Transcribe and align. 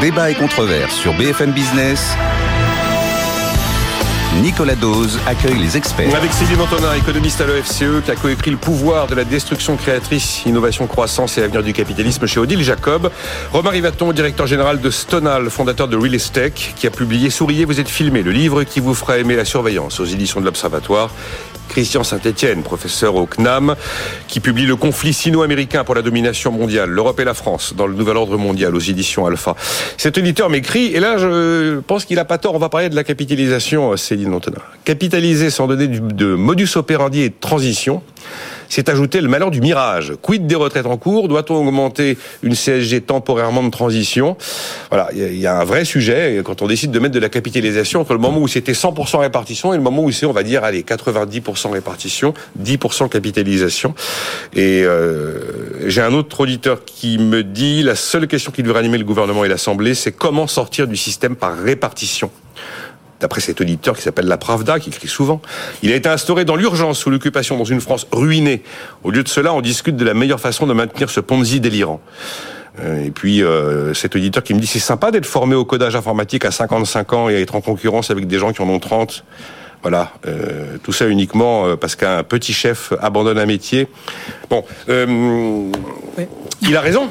Débat 0.00 0.30
et 0.30 0.34
controverse 0.34 0.94
sur 0.94 1.12
BFM 1.14 1.50
Business. 1.50 2.16
Nicolas 4.40 4.76
Dose 4.76 5.18
accueille 5.26 5.58
les 5.58 5.76
experts. 5.76 6.14
Avec 6.14 6.32
Céline 6.32 6.60
Antonin, 6.60 6.94
économiste 6.94 7.40
à 7.40 7.46
l'OFCE, 7.46 8.04
qui 8.04 8.10
a 8.12 8.14
coécrit 8.14 8.52
le 8.52 8.58
pouvoir 8.58 9.08
de 9.08 9.16
la 9.16 9.24
destruction 9.24 9.76
créatrice, 9.76 10.44
innovation, 10.46 10.86
croissance 10.86 11.36
et 11.38 11.42
avenir 11.42 11.64
du 11.64 11.72
capitalisme 11.72 12.26
chez 12.26 12.38
Odile 12.38 12.62
Jacob. 12.62 13.10
Romain 13.52 13.70
Rivaton, 13.70 14.12
directeur 14.12 14.46
général 14.46 14.80
de 14.80 14.90
Stonal, 14.90 15.50
fondateur 15.50 15.88
de 15.88 15.96
Real 15.96 16.14
Estate, 16.14 16.74
qui 16.76 16.86
a 16.86 16.90
publié 16.90 17.28
Souriez, 17.28 17.64
vous 17.64 17.80
êtes 17.80 17.88
filmé, 17.88 18.22
le 18.22 18.30
livre 18.30 18.62
qui 18.62 18.78
vous 18.78 18.94
fera 18.94 19.18
aimer 19.18 19.34
la 19.34 19.44
surveillance 19.44 19.98
aux 19.98 20.04
éditions 20.04 20.38
de 20.38 20.44
l'Observatoire. 20.44 21.10
Christian 21.68 22.04
Saint-Etienne, 22.04 22.62
professeur 22.62 23.14
au 23.14 23.26
CNAM, 23.26 23.76
qui 24.26 24.40
publie 24.40 24.66
Le 24.66 24.76
conflit 24.76 25.12
sino-américain 25.12 25.84
pour 25.84 25.94
la 25.94 26.02
domination 26.02 26.50
mondiale, 26.50 26.90
l'Europe 26.90 27.20
et 27.20 27.24
la 27.24 27.34
France, 27.34 27.74
dans 27.76 27.86
le 27.86 27.94
Nouvel 27.94 28.16
Ordre 28.16 28.36
mondial, 28.36 28.74
aux 28.74 28.80
éditions 28.80 29.26
Alpha. 29.26 29.54
Cet 29.96 30.18
éditeur 30.18 30.50
m'écrit, 30.50 30.86
et 30.94 31.00
là 31.00 31.18
je 31.18 31.80
pense 31.80 32.04
qu'il 32.04 32.18
a 32.18 32.24
pas 32.24 32.38
tort, 32.38 32.54
on 32.54 32.58
va 32.58 32.68
parler 32.68 32.88
de 32.88 32.96
la 32.96 33.04
capitalisation, 33.04 33.96
Céline 33.96 34.34
Antonin. 34.34 34.58
Capitaliser 34.84 35.50
sans 35.50 35.66
donner 35.66 35.88
de 35.88 36.34
modus 36.34 36.76
operandi 36.76 37.20
et 37.20 37.28
de 37.28 37.34
transition, 37.38 38.02
c'est 38.68 38.88
ajouter 38.88 39.20
le 39.20 39.28
malheur 39.28 39.50
du 39.50 39.60
mirage. 39.60 40.12
Quid 40.20 40.46
des 40.46 40.54
retraites 40.54 40.86
en 40.86 40.96
cours? 40.96 41.28
Doit-on 41.28 41.56
augmenter 41.56 42.18
une 42.42 42.54
CSG 42.54 43.02
temporairement 43.02 43.62
de 43.62 43.70
transition? 43.70 44.36
Voilà, 44.90 45.08
il 45.14 45.38
y, 45.38 45.46
a 45.46 45.58
un 45.58 45.64
vrai 45.64 45.84
sujet 45.84 46.40
quand 46.44 46.62
on 46.62 46.66
décide 46.66 46.90
de 46.90 46.98
mettre 46.98 47.14
de 47.14 47.20
la 47.20 47.28
capitalisation 47.28 48.00
entre 48.00 48.12
le 48.12 48.18
moment 48.18 48.40
où 48.40 48.48
c'était 48.48 48.72
100% 48.72 49.18
répartition 49.18 49.72
et 49.72 49.76
le 49.76 49.82
moment 49.82 50.02
où 50.04 50.10
c'est, 50.10 50.26
on 50.26 50.32
va 50.32 50.42
dire, 50.42 50.64
allez, 50.64 50.82
90% 50.82 51.70
répartition, 51.70 52.34
10% 52.62 53.08
capitalisation. 53.08 53.94
Et 54.54 54.82
euh, 54.84 55.88
j'ai 55.88 56.02
un 56.02 56.12
autre 56.12 56.40
auditeur 56.40 56.84
qui 56.84 57.18
me 57.18 57.42
dit 57.42 57.82
la 57.82 57.96
seule 57.96 58.26
question 58.26 58.52
qui 58.52 58.62
devrait 58.62 58.80
animer 58.80 58.98
le 58.98 59.04
gouvernement 59.04 59.44
et 59.44 59.48
l'Assemblée, 59.48 59.94
c'est 59.94 60.12
comment 60.12 60.46
sortir 60.46 60.86
du 60.86 60.96
système 60.96 61.36
par 61.36 61.56
répartition? 61.56 62.30
D'après 63.20 63.40
cet 63.40 63.60
auditeur 63.60 63.96
qui 63.96 64.02
s'appelle 64.02 64.26
La 64.26 64.36
Pravda, 64.36 64.78
qui 64.78 64.90
écrit 64.90 65.08
souvent. 65.08 65.40
Il 65.82 65.92
a 65.92 65.96
été 65.96 66.08
instauré 66.08 66.44
dans 66.44 66.56
l'urgence 66.56 66.98
sous 66.98 67.10
l'occupation 67.10 67.56
dans 67.56 67.64
une 67.64 67.80
France 67.80 68.06
ruinée. 68.12 68.62
Au 69.04 69.10
lieu 69.10 69.22
de 69.22 69.28
cela, 69.28 69.52
on 69.52 69.60
discute 69.60 69.96
de 69.96 70.04
la 70.04 70.14
meilleure 70.14 70.40
façon 70.40 70.66
de 70.66 70.72
maintenir 70.72 71.10
ce 71.10 71.20
Ponzi 71.20 71.60
délirant. 71.60 72.00
Euh, 72.80 73.04
et 73.04 73.10
puis 73.10 73.42
euh, 73.42 73.92
cet 73.94 74.14
auditeur 74.14 74.42
qui 74.42 74.54
me 74.54 74.60
dit 74.60 74.66
c'est 74.66 74.78
sympa 74.78 75.10
d'être 75.10 75.26
formé 75.26 75.54
au 75.54 75.64
codage 75.64 75.96
informatique 75.96 76.44
à 76.44 76.50
55 76.50 77.12
ans 77.12 77.28
et 77.28 77.36
à 77.36 77.40
être 77.40 77.54
en 77.56 77.60
concurrence 77.60 78.10
avec 78.10 78.26
des 78.26 78.38
gens 78.38 78.52
qui 78.52 78.62
en 78.62 78.68
ont 78.68 78.78
30. 78.78 79.24
Voilà, 79.82 80.12
euh, 80.26 80.76
tout 80.82 80.92
ça 80.92 81.06
uniquement 81.06 81.76
parce 81.76 81.94
qu'un 81.94 82.24
petit 82.24 82.52
chef 82.52 82.92
abandonne 83.00 83.38
un 83.38 83.46
métier. 83.46 83.86
Bon, 84.50 84.64
il 84.88 86.76
a 86.76 86.80
raison. 86.80 87.08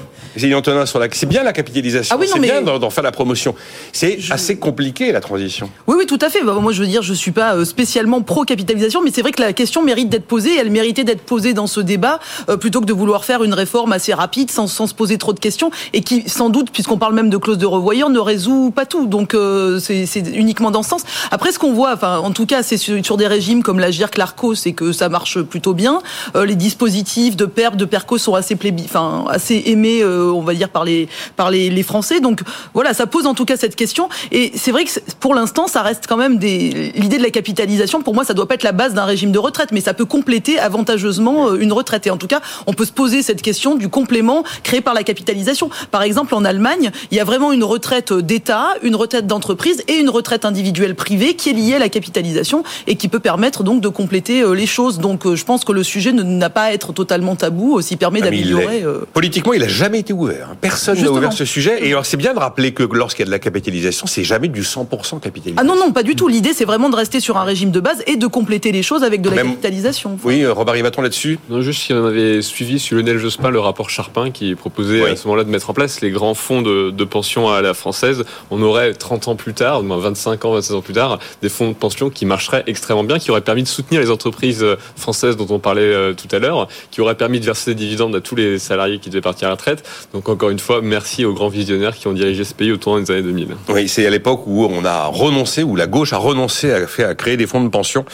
C'est 1.14 1.26
bien 1.26 1.44
la 1.44 1.54
capitalisation, 1.54 2.18
ah 2.20 2.26
c'est 2.26 2.40
bien 2.40 2.62
d'en 2.62 2.90
faire 2.90 3.04
la 3.04 3.12
promotion. 3.12 3.56
C'est 3.92 4.20
assez 4.30 4.58
compliqué 4.58 5.12
la 5.12 5.20
transition. 5.20 5.70
Oui, 5.88 5.96
oui, 5.98 6.06
tout 6.06 6.20
à 6.22 6.30
fait. 6.30 6.44
Bah, 6.44 6.54
moi, 6.62 6.72
je 6.72 6.82
veux 6.82 6.88
dire, 6.88 7.02
je 7.02 7.14
suis 7.14 7.32
pas 7.32 7.56
euh, 7.56 7.66
spécialement 7.66 8.22
pro-capitalisation, 8.22 9.02
mais 9.04 9.12
c'est 9.14 9.22
vrai 9.22 9.32
que 9.32 9.42
la 9.42 9.54
question 9.54 9.84
mérite 9.84 10.10
d'être 10.10 10.26
posée. 10.26 10.56
Elle 10.58 10.70
méritait 10.70 11.04
d'être 11.04 11.24
posée 11.24 11.54
dans 11.54 11.68
ce 11.68 11.80
débat 11.80 12.20
euh, 12.50 12.58
plutôt 12.58 12.82
que 12.82 12.86
de 12.86 12.94
vouloir 12.94 13.26
faire 13.26 13.44
une 13.44 13.54
réforme 13.54 13.94
assez 13.94 14.14
rapide 14.14 14.52
sans, 14.52 14.68
sans 14.68 14.88
se 14.88 14.94
poser 14.94 15.18
trop 15.18 15.34
de 15.34 15.40
questions 15.40 15.72
et 15.94 16.02
qui, 16.02 16.28
sans 16.28 16.50
doute, 16.50 16.72
puisqu'on 16.72 16.98
parle 16.98 17.14
même 17.14 17.30
de 17.30 17.38
clause 17.38 17.58
de 17.58 17.66
revoyure, 17.66 18.10
ne 18.10 18.20
résout 18.20 18.72
pas 18.72 18.86
tout. 18.86 19.08
Donc, 19.08 19.34
euh, 19.34 19.80
c'est 19.80 20.20
uniquement 20.34 20.72
dans 20.72 20.84
ce 20.84 20.90
sens. 20.90 21.04
Après, 21.32 21.52
ce 21.52 21.60
qu'on 21.60 21.74
voit, 21.74 21.94
enfin, 21.94 22.18
en 22.18 22.32
tout 22.32 22.46
cas, 22.46 22.64
c'est 22.64 22.78
sur, 22.78 23.18
des 23.18 23.28
régimes 23.28 23.64
comme 23.64 23.80
la 23.80 23.90
GIRC, 23.90 24.18
l'ARCO, 24.18 24.54
c'est 24.54 24.74
que 24.74 24.92
ça 24.92 25.10
marche 25.10 25.42
plutôt 25.42 25.74
bien. 25.74 26.02
les 26.36 26.56
dispositifs 26.56 27.36
de 27.36 27.46
PERP, 27.46 27.76
de 27.76 27.86
PERCO 27.86 28.18
sont 28.18 28.36
assez, 28.36 28.56
plébi, 28.56 28.84
enfin, 28.86 29.26
assez 29.30 29.64
aimés 29.66 30.04
on 30.32 30.42
va 30.42 30.54
dire 30.54 30.70
par 30.70 30.86
les 30.86 31.08
par 31.36 31.52
les, 31.52 31.70
les, 31.70 31.84
Français. 31.84 32.20
Donc 32.20 32.42
voilà, 32.74 32.94
ça 32.94 33.08
pose 33.08 33.26
en 33.26 33.34
tout 33.34 33.46
cas 33.46 33.58
cette 33.58 33.76
question. 33.76 34.10
Et 34.32 34.52
c'est 34.56 34.72
vrai 34.72 34.84
que 34.84 34.92
pour 35.20 35.34
l'instant, 35.34 35.68
ça 35.68 35.82
reste 35.82 36.06
quand 36.08 36.18
même 36.18 36.38
des 36.38 36.92
l'idée 36.96 37.18
de 37.18 37.24
la 37.24 37.30
capitalisation. 37.30 38.02
Pour 38.02 38.14
moi, 38.14 38.24
ça 38.24 38.34
doit 38.34 38.48
pas 38.48 38.56
être 38.56 38.64
la 38.64 38.72
base 38.72 38.94
d'un 38.94 39.06
régime 39.06 39.32
de 39.32 39.40
retraite, 39.40 39.70
mais 39.72 39.82
ça 39.82 39.94
peut 39.94 40.06
compléter 40.06 40.60
avantageusement 40.60 41.50
euh, 41.50 41.60
une 41.60 41.72
retraite. 41.72 42.08
Et 42.08 42.12
en 42.12 42.18
tout 42.18 42.28
cas, 42.28 42.42
on 42.66 42.74
peut 42.74 42.86
se 42.86 42.92
poser 42.92 43.22
cette 43.22 43.42
question 43.42 43.76
du 43.76 43.90
complément 43.90 44.44
créé 44.64 44.82
par 44.82 44.94
la 44.94 45.04
capitalisation. 45.04 45.70
Par 45.92 46.02
exemple, 46.02 46.36
en 46.36 46.44
Allemagne, 46.46 46.92
il 47.12 47.18
y 47.18 47.20
a 47.20 47.24
vraiment 47.24 47.52
une 47.52 47.64
retraite 47.64 48.14
d'État, 48.14 48.68
une 48.84 48.96
retraite 48.96 49.28
d'entreprise 49.28 49.84
et 49.88 49.96
une 49.96 50.10
retraite 50.10 50.46
individuelle 50.46 50.96
privée 50.96 51.36
qui 51.36 51.50
est 51.50 51.54
liée 51.54 51.76
à 51.76 51.80
la 51.80 51.90
capitalisation 51.90 52.64
et 52.88 52.96
qui 52.96 53.08
peut 53.08 53.20
permettre 53.20 53.64
donc 53.64 53.82
de 53.82 53.88
compléter 53.88 54.42
euh, 54.42 54.54
les 54.54 54.68
choses. 54.68 55.00
Donc 55.00 55.26
euh, 55.26 55.36
je 55.36 55.46
pense 55.46 55.64
que 55.64 55.72
le 55.72 55.84
sujet 55.84 56.12
n'a 56.12 56.50
pas 56.50 56.64
à 56.64 56.72
être 56.72 56.94
totalement 56.94 57.36
tabou, 57.36 57.74
aussi 57.74 57.96
permet 57.96 58.20
ah, 58.22 58.26
d'améliorer. 58.26 58.84
Politiquement, 59.14 59.54
il 59.54 59.64
a 59.64 59.68
jamais 59.68 60.00
été 60.00 60.07
ouvert. 60.14 60.50
Hein. 60.52 60.58
Personne 60.60 61.00
n'a 61.02 61.12
ouvert 61.12 61.34
ce 61.34 61.46
sujet. 61.46 61.86
Et 61.88 61.92
alors, 61.92 62.06
c'est 62.06 62.18
bien 62.18 62.34
de 62.34 62.40
rappeler 62.40 62.74
que 62.74 62.84
lorsqu'il 62.84 63.22
y 63.22 63.24
a 63.24 63.26
de 63.28 63.32
la 63.32 63.40
capitalisation, 63.40 64.08
c'est 64.08 64.24
jamais 64.24 64.48
du 64.48 64.62
100% 64.62 65.20
capitalisation. 65.20 65.56
Ah 65.58 65.64
non, 65.64 65.76
non, 65.76 65.92
pas 65.92 66.04
du 66.04 66.16
tout. 66.16 66.28
L'idée, 66.28 66.54
c'est 66.54 66.66
vraiment 66.66 66.90
de 66.90 66.96
rester 66.96 67.20
sur 67.20 67.38
un 67.38 67.44
régime 67.44 67.72
de 67.72 67.80
base 67.80 68.04
et 68.08 68.16
de 68.16 68.28
compléter 68.28 68.72
les 68.72 68.84
choses 68.84 69.04
avec 69.04 69.22
de 69.22 69.30
la 69.30 69.44
capitalisation. 69.44 70.18
Oui, 70.24 70.44
euh, 70.44 70.54
Robert 70.54 70.74
Rivaton 70.74 71.02
là-dessus 71.02 71.40
Non, 71.50 71.62
juste 71.62 71.82
si 71.82 71.94
on 71.94 72.06
avait 72.06 72.42
suivi 72.42 72.80
sur 72.80 72.98
Lionel 72.98 73.18
Jospin 73.18 73.50
le 73.50 73.60
rapport 73.60 73.90
Charpin 73.90 74.32
qui 74.32 74.56
proposait 74.56 75.10
à 75.10 75.16
ce 75.16 75.28
moment-là 75.28 75.44
de 75.44 75.50
mettre 75.50 75.70
en 75.70 75.74
place 75.74 76.02
les 76.02 76.12
grands 76.12 76.34
fonds 76.34 76.62
de, 76.62 77.04
pension 77.08 77.50
à 77.50 77.62
la 77.62 77.74
française, 77.74 78.26
on 78.52 78.62
aurait 78.62 78.94
30 78.94 79.30
ans 79.30 79.36
plus 79.36 79.54
tard, 79.54 79.82
25 79.82 80.44
ans, 80.44 80.54
26 80.54 80.74
ans 80.74 80.82
plus 80.82 80.94
tard, 80.94 81.20
des 81.42 81.48
fonds 81.48 81.70
de 81.70 81.74
pension 81.74 82.10
qui 82.10 82.26
marcheraient 82.26 82.64
extrêmement 82.68 83.04
bien, 83.04 83.18
qui 83.18 83.32
auraient 83.32 83.42
permis 83.42 83.64
de 83.64 83.68
soutenir 83.68 84.02
les 84.02 84.12
entreprises 84.12 84.66
françaises 84.98 85.38
dont 85.38 85.48
on 85.50 85.60
parlait 85.60 85.82
euh, 85.82 86.14
tout 86.14 86.28
à 86.36 86.40
l'heure, 86.40 86.68
qui 86.92 87.02
auraient 87.02 87.16
permis 87.16 87.40
de 87.40 87.46
verser 87.46 87.74
des 87.74 87.86
dividendes 87.86 88.16
à 88.16 88.22
tous 88.22 88.36
les 88.36 88.60
salariés 88.60 89.00
qui 89.00 89.10
devaient 89.10 89.22
partir 89.22 89.48
à 89.48 89.52
la 89.52 89.56
retraite. 89.56 89.88
Donc 90.14 90.30
encore 90.30 90.50
une 90.50 90.60
fois, 90.60 90.82
merci 90.82 91.26
aux 91.26 91.34
grands 91.34 91.50
visionnaires 91.50 91.96
qui 91.96 92.08
ont 92.08 92.14
dirigé 92.14 92.44
ce 92.44 92.54
pays 92.54 92.72
autour 92.72 93.00
des 93.00 93.12
années 93.12 93.22
2000. 93.22 93.50
Oui, 93.70 93.88
c'est 93.88 94.06
à 94.06 94.10
l'époque 94.10 94.44
où 94.46 94.66
on 94.66 94.86
a 94.86 95.06
renoncé, 95.06 95.64
où 95.64 95.76
la 95.76 95.88
gauche 95.88 96.14
a 96.14 96.18
renoncé 96.18 96.72
à, 96.72 96.88
faire, 96.88 97.10
à 97.10 97.16
créer 97.16 97.38
des 97.38 97.48
fonds 97.48 97.64
de 97.64 97.70
pension. 97.70 98.06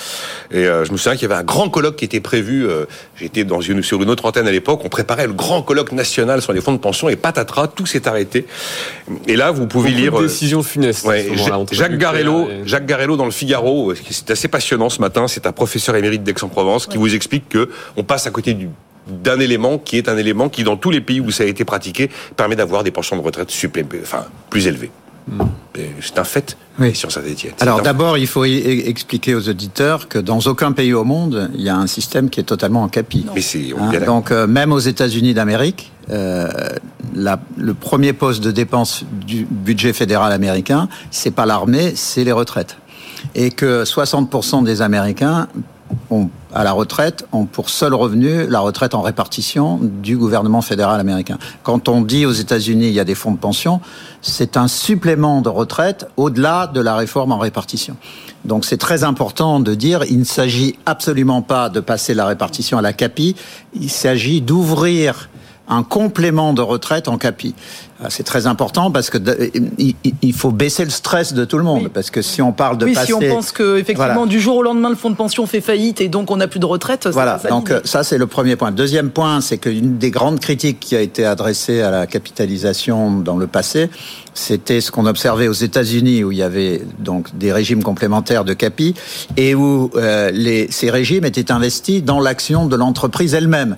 Et 0.51 0.66
euh, 0.66 0.85
je 0.85 0.91
me 0.91 0.97
souviens 0.97 1.13
qu'il 1.13 1.29
y 1.29 1.31
avait 1.31 1.39
un 1.39 1.44
grand 1.44 1.69
colloque 1.69 1.97
qui 1.97 2.05
était 2.05 2.19
prévu. 2.19 2.67
Euh, 2.67 2.85
j'étais 3.16 3.44
dans 3.44 3.61
une, 3.61 3.83
sur 3.83 4.01
une 4.01 4.09
autre 4.09 4.25
antenne 4.25 4.47
à 4.47 4.51
l'époque. 4.51 4.81
On 4.83 4.89
préparait 4.89 5.27
le 5.27 5.33
grand 5.33 5.61
colloque 5.61 5.91
national 5.91 6.41
sur 6.41 6.53
les 6.53 6.61
fonds 6.61 6.73
de 6.73 6.77
pension 6.77 7.09
et 7.09 7.16
patatras, 7.16 7.67
tout 7.67 7.85
s'est 7.85 8.07
arrêté. 8.07 8.45
Et 9.27 9.35
là, 9.35 9.51
vous 9.51 9.67
pouvez 9.67 9.91
lire. 9.91 10.13
Une 10.13 10.19
euh, 10.19 10.27
décision 10.27 10.63
funeste. 10.63 11.07
Jacques 11.71 11.97
Garello, 11.97 12.47
Jacques 12.65 12.85
Garello 12.85 13.17
dans 13.17 13.25
le 13.25 13.31
Figaro, 13.31 13.94
c'est 14.09 14.31
assez 14.31 14.47
passionnant 14.47 14.89
ce 14.89 15.01
matin. 15.01 15.27
C'est 15.27 15.45
un 15.45 15.51
professeur 15.51 15.95
émérite 15.95 16.23
d'Aix-en-Provence 16.23 16.88
qui 16.88 16.97
vous 16.97 17.13
explique 17.13 17.50
que 17.50 17.69
on 17.97 18.03
passe 18.03 18.27
à 18.27 18.31
côté 18.31 18.53
du 18.53 18.69
d'un 19.07 19.39
élément 19.39 19.77
qui 19.77 19.97
est 19.97 20.09
un 20.09 20.17
élément 20.17 20.49
qui, 20.49 20.63
dans 20.63 20.77
tous 20.77 20.91
les 20.91 21.01
pays 21.01 21.19
où 21.19 21.31
ça 21.31 21.43
a 21.43 21.47
été 21.47 21.65
pratiqué, 21.65 22.09
permet 22.35 22.55
d'avoir 22.55 22.83
des 22.83 22.91
pensions 22.91 23.17
de 23.17 23.21
retraite 23.21 23.51
enfin, 24.01 24.25
plus 24.49 24.67
élevées. 24.67 24.91
Hmm. 25.27 25.43
C'est 26.01 26.19
un 26.19 26.23
fait 26.23 26.57
oui. 26.79 26.93
sur 26.93 27.11
Saint-Etienne. 27.11 27.53
Alors 27.61 27.81
d'abord, 27.81 28.17
il 28.17 28.27
faut 28.27 28.43
expliquer 28.43 29.35
aux 29.35 29.47
auditeurs 29.47 30.07
que 30.07 30.19
dans 30.19 30.39
aucun 30.39 30.71
pays 30.73 30.93
au 30.93 31.03
monde, 31.03 31.49
il 31.55 31.61
y 31.61 31.69
a 31.69 31.77
un 31.77 31.87
système 31.87 32.29
qui 32.29 32.39
est 32.39 32.43
totalement 32.43 32.83
en 32.83 32.89
capi. 32.89 33.25
Mais 33.33 33.41
hein, 33.79 34.05
donc 34.05 34.31
euh, 34.31 34.47
même 34.47 34.71
aux 34.71 34.79
États-Unis 34.79 35.33
d'Amérique, 35.33 35.91
euh, 36.11 36.49
le 37.15 37.73
premier 37.73 38.13
poste 38.13 38.44
de 38.44 38.51
dépense 38.51 39.06
du 39.25 39.47
budget 39.49 39.94
fédéral 39.94 40.31
américain, 40.31 40.89
c'est 41.09 41.31
pas 41.31 41.45
l'armée, 41.45 41.94
c'est 41.95 42.23
les 42.23 42.31
retraites. 42.31 42.77
Et 43.35 43.51
que 43.51 43.83
60% 43.85 44.65
des 44.65 44.81
Américains 44.81 45.47
à 46.54 46.63
la 46.63 46.71
retraite 46.71 47.25
ont 47.31 47.45
pour 47.45 47.69
seul 47.69 47.94
revenu 47.94 48.48
la 48.48 48.60
retraite 48.60 48.94
en 48.94 49.01
répartition 49.01 49.80
du 49.81 50.18
gouvernement 50.18 50.62
fédéral 50.62 51.00
américain. 51.00 51.38
Quand 51.63 51.89
on 51.89 52.01
dit 52.01 52.25
aux 52.25 52.31
États-Unis 52.31 52.88
il 52.88 52.94
y 52.94 53.00
a 53.00 53.04
des 53.04 53.15
fonds 53.15 53.31
de 53.31 53.38
pension, 53.38 53.81
c'est 54.21 54.57
un 54.57 54.68
supplément 54.68 55.42
de 55.42 55.50
retraite 55.50 56.07
au-delà 56.18 56.68
de 56.68 56.80
la 56.80 56.95
réforme 56.95 57.31
en 57.31 57.38
répartition. 57.38 57.95
Donc 58.45 58.65
c'est 58.65 58.77
très 58.77 59.04
important 59.04 59.60
de 59.60 59.74
dire 59.74 60.04
il 60.10 60.19
ne 60.19 60.24
s'agit 60.24 60.77
absolument 60.86 61.42
pas 61.42 61.69
de 61.69 61.80
passer 61.80 62.13
la 62.13 62.25
répartition 62.25 62.77
à 62.77 62.81
la 62.81 62.94
CAPI, 62.94 63.36
il 63.74 63.89
s'agit 63.89 64.42
d'ouvrir 64.42 65.30
un 65.68 65.83
complément 65.83 66.54
de 66.54 66.62
retraite 66.62 67.07
en 67.07 67.18
capi. 67.18 67.56
Ah, 68.04 68.07
c'est 68.10 68.24
très 68.24 68.48
important 68.48 68.92
parce 68.92 69.10
que 69.10 69.18
il 70.21 70.33
faut 70.33 70.51
baisser 70.51 70.83
le 70.83 70.89
stress 70.89 71.33
de 71.33 71.45
tout 71.45 71.57
le 71.57 71.63
monde. 71.63 71.88
Parce 71.88 72.12
que 72.12 72.21
si 72.21 72.42
on 72.42 72.51
parle 72.51 72.77
de 72.77 72.86
oui, 72.86 72.94
passer... 72.94 73.07
si 73.07 73.13
on 73.13 73.21
pense 73.21 73.54
que 73.54 73.77
effectivement 73.77 74.25
du 74.25 74.42
jour 74.42 74.57
au 74.57 74.63
lendemain 74.63 74.89
le 74.89 74.95
fonds 74.95 75.10
de 75.10 75.15
pension 75.15 75.48
fait 75.48 75.62
faillite 75.62 76.01
et 76.01 76.10
donc 76.10 76.31
on 76.31 76.38
n'a 76.38 76.50
plus 76.50 76.60
de 76.60 76.65
retraite. 76.65 77.07
Voilà. 77.07 77.39
donc 77.50 77.71
ça 77.86 78.04
c'est 78.04 78.18
le 78.18 78.27
premier 78.27 78.57
point. 78.57 78.71
Deuxième 78.71 79.10
point, 79.10 79.39
c'est 79.39 79.57
qu'une 79.57 79.98
des 79.98 80.12
grandes 80.12 80.42
critiques 80.42 80.81
qui 80.81 80.95
a 80.98 81.01
été 81.01 81.25
adressée 81.25 81.81
à 81.81 81.92
la 81.92 82.07
capitalisation 82.07 83.12
dans 83.19 83.38
le 83.38 83.48
passé, 83.48 83.89
c'était 84.33 84.81
ce 84.81 84.92
qu'on 84.92 85.06
observait 85.06 85.48
aux 85.48 85.54
États-Unis 85.54 86.25
où 86.25 86.31
il 86.33 86.39
y 86.39 86.44
avait 86.44 86.81
donc 87.00 87.38
des 87.38 87.54
régimes 87.54 87.83
complémentaires 87.83 88.44
de 88.44 88.54
capi 88.54 88.95
et 89.38 89.56
où 89.56 89.92
euh, 89.95 90.30
les, 90.31 90.69
ces 90.71 90.89
régimes 90.89 91.24
étaient 91.24 91.51
investis 91.51 92.04
dans 92.04 92.19
l'action 92.19 92.66
de 92.66 92.75
l'entreprise 92.75 93.33
elle-même. 93.33 93.77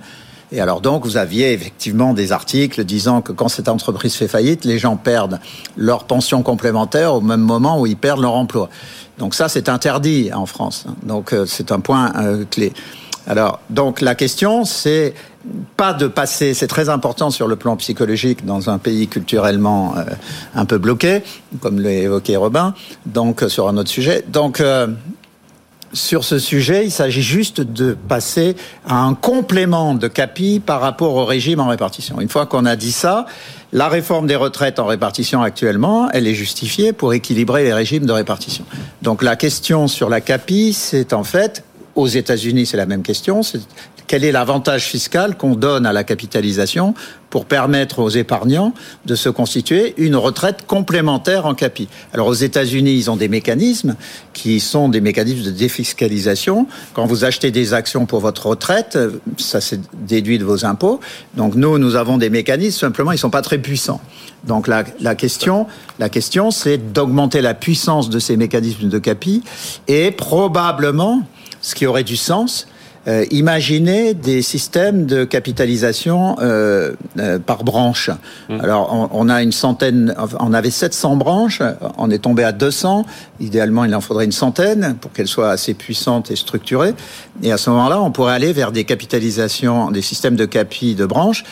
Et 0.56 0.62
alors 0.62 0.80
donc, 0.80 1.04
vous 1.04 1.18
aviez 1.18 1.52
effectivement 1.52 2.14
des 2.14 2.32
articles 2.32 2.86
disant 2.86 3.22
que 3.22 3.34
quand 3.34 3.50
cette 3.50 3.68
entreprise 3.68 4.16
fait 4.16 4.30
faillite, 4.30 4.64
les 4.64 4.80
gens 4.80 4.96
perdent 4.96 5.42
leur 5.76 6.06
pension 6.06 6.44
complémentaire 6.44 7.14
au 7.14 7.20
même 7.20 7.42
moment 7.42 7.82
où 7.82 7.86
ils 7.86 7.98
perdent 7.98 8.22
leur 8.22 8.36
emploi. 8.36 8.70
Donc 9.18 9.36
ça, 9.36 9.50
c'est 9.50 9.68
interdit 9.68 10.32
en 10.34 10.46
France. 10.46 10.86
Donc 11.04 11.34
euh, 11.34 11.46
c'est 11.46 11.74
un 11.74 11.82
point 11.82 12.14
euh, 12.16 12.46
clé. 12.50 12.72
Alors, 13.28 13.60
donc 13.70 14.00
la 14.00 14.16
question, 14.16 14.64
c'est 14.64 15.14
pas 15.76 15.92
de 15.92 16.08
passer, 16.08 16.54
c'est 16.54 16.68
très 16.68 16.88
important 16.88 17.32
sur 17.32 17.48
le 17.48 17.58
plan 17.58 17.76
psychologique 17.76 18.46
dans 18.46 18.70
un 18.70 18.78
pays 18.78 19.10
culturellement 19.10 19.96
euh, 19.98 20.06
un 20.56 20.64
peu 20.64 20.78
bloqué, 20.78 21.22
comme 21.60 21.82
l'a 21.82 21.92
évoqué 21.92 22.38
Robin, 22.38 22.74
donc 23.06 23.44
sur 23.50 23.68
un 23.68 23.76
autre 23.76 23.90
sujet. 23.90 24.24
Donc, 24.30 24.64
sur 25.96 26.24
ce 26.26 26.38
sujet, 26.40 26.86
il 26.86 26.92
s'agit 26.92 27.22
juste 27.22 27.62
de 27.62 27.98
passer 28.08 28.56
à 28.86 29.02
un 29.02 29.14
complément 29.16 29.96
de 29.96 30.08
CAPI 30.08 30.60
par 30.60 30.82
rapport 30.82 31.16
au 31.16 31.26
régime 31.26 31.60
en 31.60 31.68
répartition. 31.68 32.20
Une 32.20 32.30
fois 32.30 32.46
qu'on 32.46 32.66
a 32.66 32.76
dit 32.76 32.92
ça, 32.92 33.26
la 33.72 33.88
réforme 33.88 34.28
des 34.28 34.36
retraites 34.36 34.78
en 34.80 34.86
répartition 34.86 35.42
actuellement, 35.42 36.10
elle 36.12 36.28
est 36.28 36.36
justifiée 36.36 36.94
pour 36.94 37.14
équilibrer 37.14 37.64
les 37.64 37.74
régimes 37.74 38.06
de 38.06 38.12
répartition. 38.12 38.66
Donc 39.02 39.24
la 39.24 39.36
question 39.36 39.88
sur 39.88 40.10
la 40.10 40.22
CAPI, 40.22 40.74
c'est 40.74 41.14
en 41.14 41.24
fait, 41.24 41.64
aux 41.96 42.08
États-Unis, 42.08 42.66
c'est 42.66 42.78
la 42.78 42.86
même 42.86 43.02
question, 43.02 43.42
quel 44.08 44.24
est 44.24 44.32
l'avantage 44.32 44.84
fiscal 44.84 45.38
qu'on 45.38 45.56
donne 45.56 45.86
à 45.86 45.94
la 45.94 46.04
capitalisation 46.04 46.94
pour 47.30 47.46
permettre 47.46 48.00
aux 48.00 48.10
épargnants 48.10 48.74
de 49.06 49.16
se 49.16 49.28
constituer 49.28 49.94
une 49.98 50.16
retraite 50.16 50.66
complémentaire 50.68 51.46
en 51.46 51.54
capi. 51.54 51.90
Alors 52.14 52.28
aux 52.28 52.34
États-Unis, 52.34 52.94
ils 52.94 53.12
ont 53.12 53.18
des 53.18 53.28
mécanismes 53.28 53.96
qui 54.34 54.60
sont 54.60 54.88
des 54.88 55.02
mécanismes 55.02 55.44
de 55.44 55.52
défiscalisation. 55.52 56.68
Quand 56.94 57.06
vous 57.06 57.26
achetez 57.26 57.52
des 57.52 57.74
actions 57.74 58.06
pour 58.06 58.22
votre 58.22 58.46
retraite, 58.46 58.98
ça 59.38 59.60
c'est 59.60 59.82
déduit 60.06 60.40
de 60.40 60.46
vos 60.46 60.66
impôts. 60.66 61.02
Donc 61.36 61.56
nous, 61.56 61.78
nous 61.78 61.96
avons 61.96 62.18
des 62.18 62.30
mécanismes, 62.30 62.80
simplement 62.80 63.12
ils 63.12 63.18
sont 63.18 63.30
pas 63.30 63.42
très 63.42 63.58
puissants. 63.58 64.02
Donc 64.46 64.68
la 64.68 65.16
question, 65.16 65.68
la 66.00 66.08
question, 66.08 66.52
c'est 66.52 66.94
d'augmenter 66.94 67.42
la 67.42 67.54
puissance 67.54 68.10
de 68.10 68.20
ces 68.20 68.38
mécanismes 68.38 68.88
de 68.88 69.00
capi 69.00 69.44
et 69.88 70.12
probablement, 70.12 71.24
ce 71.62 71.76
qui 71.76 71.86
aurait 71.86 72.04
du 72.04 72.16
sens, 72.16 72.68
euh, 73.08 73.26
imaginez 73.30 74.14
des 74.14 74.42
systèmes 74.42 75.06
de 75.06 75.26
capitalisation 75.26 76.38
euh, 76.40 76.94
euh, 77.20 77.38
par 77.38 77.64
branche. 77.64 78.10
Mmh. 78.50 78.62
Alors, 78.62 78.92
on, 78.92 79.26
on, 79.26 79.30
a 79.30 79.44
une 79.44 79.52
centaine, 79.52 80.16
on 80.40 80.54
avait 80.54 80.72
700 80.72 81.18
branches, 81.18 81.62
on 81.98 82.10
est 82.10 82.20
tombé 82.20 82.44
à 82.44 82.52
200. 82.52 83.06
Idéalement, 83.40 83.86
il 83.86 83.94
en 83.94 84.02
faudrait 84.02 84.26
une 84.26 84.32
centaine 84.32 84.96
pour 85.00 85.12
qu'elles 85.12 85.28
soient 85.28 85.52
assez 85.52 85.76
puissantes 85.76 86.32
et 86.32 86.36
structurées. 86.36 86.94
Et 87.44 87.52
à 87.52 87.58
ce 87.58 87.70
moment-là, 87.70 88.02
on 88.02 88.12
pourrait 88.12 88.34
aller 88.34 88.54
vers 88.54 88.72
des 88.72 88.86
capitalisations, 88.86 89.92
des 89.92 90.02
systèmes 90.02 90.36
de 90.36 90.46
capi 90.46 90.96
de 90.96 91.06
branches 91.06 91.44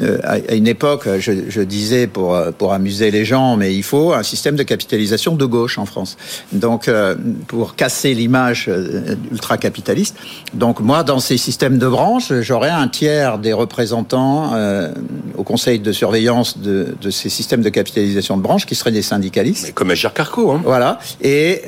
euh, 0.00 0.18
à 0.24 0.54
une 0.54 0.66
époque, 0.66 1.08
je, 1.18 1.32
je, 1.48 1.60
disais 1.60 2.06
pour, 2.06 2.34
euh, 2.34 2.50
pour 2.50 2.72
amuser 2.72 3.10
les 3.10 3.24
gens, 3.24 3.56
mais 3.56 3.74
il 3.74 3.82
faut 3.82 4.12
un 4.12 4.22
système 4.22 4.56
de 4.56 4.62
capitalisation 4.62 5.34
de 5.36 5.44
gauche 5.44 5.78
en 5.78 5.86
France. 5.86 6.16
Donc, 6.52 6.88
euh, 6.88 7.14
pour 7.46 7.74
casser 7.74 8.14
l'image 8.14 8.70
ultra-capitaliste. 9.30 10.16
Donc, 10.54 10.80
moi, 10.80 11.02
dans 11.02 11.20
ces 11.20 11.36
systèmes 11.36 11.78
de 11.78 11.88
branches, 11.88 12.32
j'aurais 12.40 12.70
un 12.70 12.88
tiers 12.88 13.38
des 13.38 13.52
représentants 13.52 14.52
euh, 14.54 14.92
au 15.36 15.42
conseil 15.42 15.80
de 15.80 15.92
surveillance 15.92 16.58
de, 16.58 16.94
de, 17.00 17.10
ces 17.10 17.28
systèmes 17.28 17.62
de 17.62 17.68
capitalisation 17.68 18.36
de 18.36 18.42
branches 18.42 18.66
qui 18.66 18.74
seraient 18.74 18.92
des 18.92 19.02
syndicalistes. 19.02 19.64
Mais 19.66 19.72
comme 19.72 19.90
Agir 19.90 20.12
Carco, 20.12 20.52
hein. 20.52 20.60
Voilà. 20.64 20.98
Et, 21.22 21.62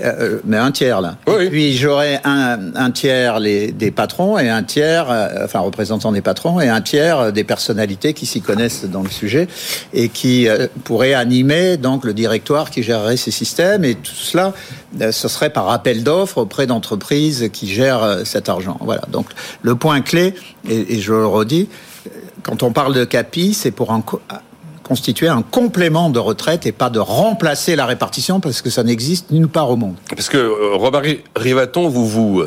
mais 0.44 0.56
un 0.56 0.70
tiers, 0.70 1.00
là. 1.00 1.16
Oui. 1.26 1.44
Et 1.44 1.50
puis, 1.50 1.76
j'aurais 1.76 2.20
un, 2.24 2.74
un 2.74 2.90
tiers 2.90 3.40
les, 3.40 3.72
des 3.72 3.90
patrons 3.90 4.38
et 4.38 4.48
un 4.48 4.62
tiers, 4.62 5.06
enfin, 5.44 5.60
représentants 5.60 6.12
des 6.12 6.22
patrons 6.22 6.60
et 6.60 6.68
un 6.68 6.80
tiers 6.80 7.32
des 7.32 7.44
personnalités 7.44 8.14
qui 8.14 8.19
s'y 8.26 8.40
connaissent 8.40 8.84
dans 8.84 9.02
le 9.02 9.10
sujet 9.10 9.48
et 9.92 10.08
qui 10.08 10.48
euh, 10.48 10.66
pourraient 10.84 11.14
animer 11.14 11.76
donc 11.76 12.04
le 12.04 12.14
directoire 12.14 12.70
qui 12.70 12.82
gérerait 12.82 13.16
ces 13.16 13.30
systèmes 13.30 13.84
et 13.84 13.94
tout 13.94 14.14
cela 14.14 14.52
euh, 15.00 15.12
ce 15.12 15.28
serait 15.28 15.50
par 15.50 15.68
appel 15.70 16.02
d'offres 16.02 16.38
auprès 16.38 16.66
d'entreprises 16.66 17.50
qui 17.52 17.68
gèrent 17.68 18.02
euh, 18.02 18.24
cet 18.24 18.48
argent. 18.48 18.78
Voilà. 18.80 19.02
Donc 19.10 19.26
le 19.62 19.74
point 19.74 20.00
clé 20.00 20.34
et, 20.68 21.00
je 21.00 21.12
le 21.12 21.26
redis 21.26 21.68
quand 22.42 22.62
on 22.62 22.72
parle 22.72 22.94
de 22.94 23.04
CAPI, 23.04 23.54
c'est 23.54 23.70
pour 23.70 23.92
un 23.92 24.02
constituer 24.82 25.28
un 25.28 25.42
complément 25.42 26.10
de 26.10 26.18
retraite 26.18 26.66
et 26.66 26.72
pas 26.72 26.90
de 26.90 26.98
remplacer 26.98 27.76
la 27.76 27.86
répartition 27.86 28.40
parce 28.40 28.60
que 28.60 28.70
ça 28.70 28.82
n'existe 28.82 29.30
nulle 29.30 29.46
part 29.46 29.70
au 29.70 29.76
monde. 29.76 29.94
Parce 30.08 30.28
que 30.28 30.74
Robert 30.74 31.02
Rivaton, 31.36 31.88
vous 31.88 32.08
vous, 32.08 32.42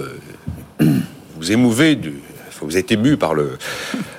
vous 0.80 1.52
émouvez 1.52 1.96
du, 1.96 2.22
vous 2.64 2.78
êtes 2.78 2.92
ému 2.92 3.18
par 3.18 3.34
le, 3.34 3.58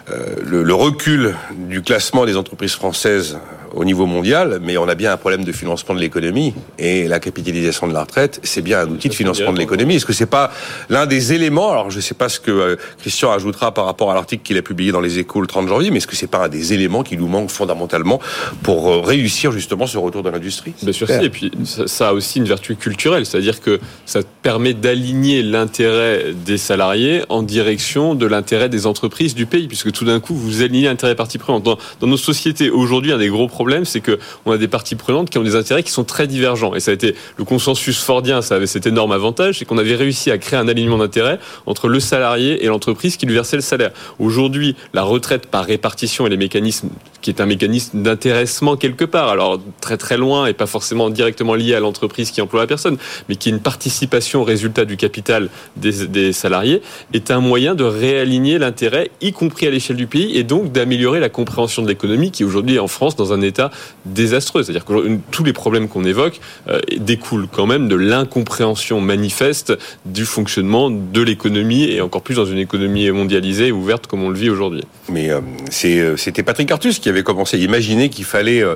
le, 0.08 0.62
le, 0.62 0.74
recul 0.74 1.34
du 1.50 1.82
classement 1.82 2.26
des 2.26 2.36
entreprises 2.36 2.74
françaises 2.74 3.38
au 3.74 3.84
niveau 3.84 4.06
mondial, 4.06 4.60
mais 4.62 4.76
on 4.76 4.88
a 4.88 4.94
bien 4.94 5.12
un 5.12 5.16
problème 5.16 5.44
de 5.44 5.52
financement 5.52 5.94
de 5.94 6.00
l'économie 6.00 6.54
et 6.78 7.08
la 7.08 7.20
capitalisation 7.20 7.86
de 7.86 7.92
la 7.92 8.02
retraite, 8.02 8.40
c'est 8.42 8.62
bien 8.62 8.80
un 8.80 8.88
outil 8.88 9.08
de 9.08 9.14
financement 9.14 9.52
de 9.52 9.58
l'économie. 9.58 9.96
Est-ce 9.96 10.06
que 10.06 10.12
c'est 10.12 10.26
pas 10.26 10.52
l'un 10.88 11.06
des 11.06 11.32
éléments? 11.32 11.72
Alors, 11.72 11.90
je 11.90 11.96
ne 11.96 12.02
sais 12.02 12.14
pas 12.14 12.28
ce 12.28 12.40
que 12.40 12.50
euh, 12.50 12.76
Christian 12.98 13.32
ajoutera 13.32 13.74
par 13.74 13.86
rapport 13.86 14.10
à 14.10 14.14
l'article 14.14 14.42
qu'il 14.42 14.56
a 14.58 14.62
publié 14.62 14.92
dans 14.92 15.00
les 15.00 15.18
Échos 15.18 15.40
le 15.40 15.46
30 15.46 15.68
janvier, 15.68 15.90
mais 15.90 15.98
est-ce 15.98 16.06
que 16.06 16.16
c'est 16.16 16.28
pas 16.28 16.44
un 16.44 16.48
des 16.48 16.72
éléments 16.72 17.02
qui 17.02 17.16
nous 17.16 17.26
manque 17.26 17.50
fondamentalement 17.50 18.20
pour 18.62 18.88
euh, 18.88 19.00
réussir 19.00 19.52
justement 19.52 19.86
ce 19.86 19.98
retour 19.98 20.22
de 20.22 20.30
l'industrie? 20.30 20.72
Bien 20.82 20.92
sûr, 20.92 21.08
si. 21.08 21.14
Et 21.14 21.30
puis 21.30 21.50
ça, 21.64 22.08
a 22.08 22.12
aussi 22.12 22.38
une 22.38 22.44
vertu 22.44 22.76
culturelle, 22.76 23.26
c'est-à-dire 23.26 23.60
que 23.60 23.80
ça 24.06 24.20
permet 24.42 24.74
d'aligner 24.74 25.42
l'intérêt 25.42 26.26
des 26.34 26.58
salariés 26.58 27.22
en 27.28 27.42
direction 27.42 28.14
de 28.14 28.26
l'intérêt 28.26 28.68
des 28.68 28.86
entreprises 28.86 29.34
du 29.34 29.46
pays, 29.46 29.66
puisque 29.66 29.90
tout 29.90 30.04
d'un 30.04 30.20
coup 30.20 30.34
vous 30.34 30.62
alignez 30.62 30.86
l'intérêt 30.86 31.14
partie 31.14 31.38
prenante. 31.38 31.64
Dans, 31.64 31.78
dans 32.00 32.06
nos 32.06 32.16
sociétés 32.16 32.70
aujourd'hui, 32.70 33.12
un 33.12 33.18
des 33.18 33.28
gros 33.28 33.48
problèmes 33.48 33.63
problème, 33.64 33.86
c'est 33.86 34.00
que 34.00 34.18
on 34.44 34.52
a 34.52 34.58
des 34.58 34.68
parties 34.68 34.94
prenantes 34.94 35.30
qui 35.30 35.38
ont 35.38 35.42
des 35.42 35.56
intérêts 35.56 35.82
qui 35.82 35.90
sont 35.90 36.04
très 36.04 36.26
divergents. 36.26 36.74
Et 36.74 36.80
ça 36.80 36.90
a 36.90 36.94
été 36.94 37.14
le 37.38 37.44
consensus 37.44 37.98
fordien, 37.98 38.42
ça 38.42 38.56
avait 38.56 38.66
cet 38.66 38.86
énorme 38.86 39.12
avantage, 39.12 39.58
c'est 39.58 39.64
qu'on 39.64 39.78
avait 39.78 39.94
réussi 39.94 40.30
à 40.30 40.36
créer 40.36 40.58
un 40.58 40.68
alignement 40.68 40.98
d'intérêts 40.98 41.38
entre 41.64 41.88
le 41.88 41.98
salarié 41.98 42.62
et 42.62 42.66
l'entreprise 42.66 43.16
qui 43.16 43.24
lui 43.24 43.32
versait 43.32 43.56
le 43.56 43.62
salaire. 43.62 43.92
Aujourd'hui, 44.18 44.76
la 44.92 45.02
retraite 45.02 45.46
par 45.46 45.64
répartition 45.64 46.26
et 46.26 46.30
les 46.30 46.36
mécanismes, 46.36 46.90
qui 47.22 47.30
est 47.30 47.40
un 47.40 47.46
mécanisme 47.46 48.02
d'intéressement 48.02 48.76
quelque 48.76 49.06
part, 49.06 49.30
alors 49.30 49.58
très 49.80 49.96
très 49.96 50.18
loin 50.18 50.44
et 50.44 50.52
pas 50.52 50.66
forcément 50.66 51.08
directement 51.08 51.54
lié 51.54 51.74
à 51.74 51.80
l'entreprise 51.80 52.30
qui 52.32 52.42
emploie 52.42 52.60
la 52.60 52.66
personne, 52.66 52.98
mais 53.30 53.36
qui 53.36 53.48
est 53.48 53.52
une 53.52 53.60
participation 53.60 54.42
au 54.42 54.44
résultat 54.44 54.84
du 54.84 54.98
capital 54.98 55.48
des, 55.76 56.06
des 56.06 56.34
salariés, 56.34 56.82
est 57.14 57.30
un 57.30 57.40
moyen 57.40 57.74
de 57.74 57.84
réaligner 57.84 58.58
l'intérêt, 58.58 59.10
y 59.22 59.32
compris 59.32 59.66
à 59.66 59.70
l'échelle 59.70 59.96
du 59.96 60.06
pays, 60.06 60.36
et 60.36 60.42
donc 60.42 60.70
d'améliorer 60.70 61.18
la 61.18 61.30
compréhension 61.30 61.80
de 61.80 61.88
l'économie 61.88 62.30
qui 62.30 62.44
aujourd'hui 62.44 62.78
en 62.78 62.88
France 62.88 63.16
dans 63.16 63.32
un 63.32 63.40
état 63.40 63.53
état 63.54 63.70
désastreux. 64.04 64.62
C'est-à-dire 64.62 64.84
que 64.84 65.18
tous 65.30 65.44
les 65.44 65.52
problèmes 65.52 65.88
qu'on 65.88 66.04
évoque 66.04 66.40
euh, 66.68 66.80
découlent 66.96 67.48
quand 67.50 67.66
même 67.66 67.88
de 67.88 67.96
l'incompréhension 67.96 69.00
manifeste 69.00 69.72
du 70.04 70.24
fonctionnement 70.24 70.90
de 70.90 71.22
l'économie 71.22 71.84
et 71.84 72.00
encore 72.00 72.22
plus 72.22 72.34
dans 72.34 72.44
une 72.44 72.58
économie 72.58 73.10
mondialisée 73.10 73.68
et 73.68 73.72
ouverte 73.72 74.06
comme 74.06 74.22
on 74.22 74.30
le 74.30 74.38
vit 74.38 74.50
aujourd'hui. 74.50 74.82
Mais 75.08 75.30
euh, 75.30 76.16
c'était 76.16 76.42
Patrick 76.42 76.70
Artus 76.70 76.98
qui 76.98 77.08
avait 77.08 77.22
commencé 77.22 77.56
à 77.56 77.60
imaginer 77.60 78.08
qu'il 78.08 78.24
fallait 78.24 78.62
euh, 78.62 78.74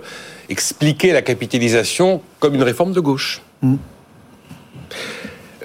expliquer 0.48 1.12
la 1.12 1.22
capitalisation 1.22 2.22
comme 2.38 2.54
une 2.54 2.62
réforme 2.62 2.92
de 2.92 3.00
gauche. 3.00 3.42
Mmh. 3.62 3.76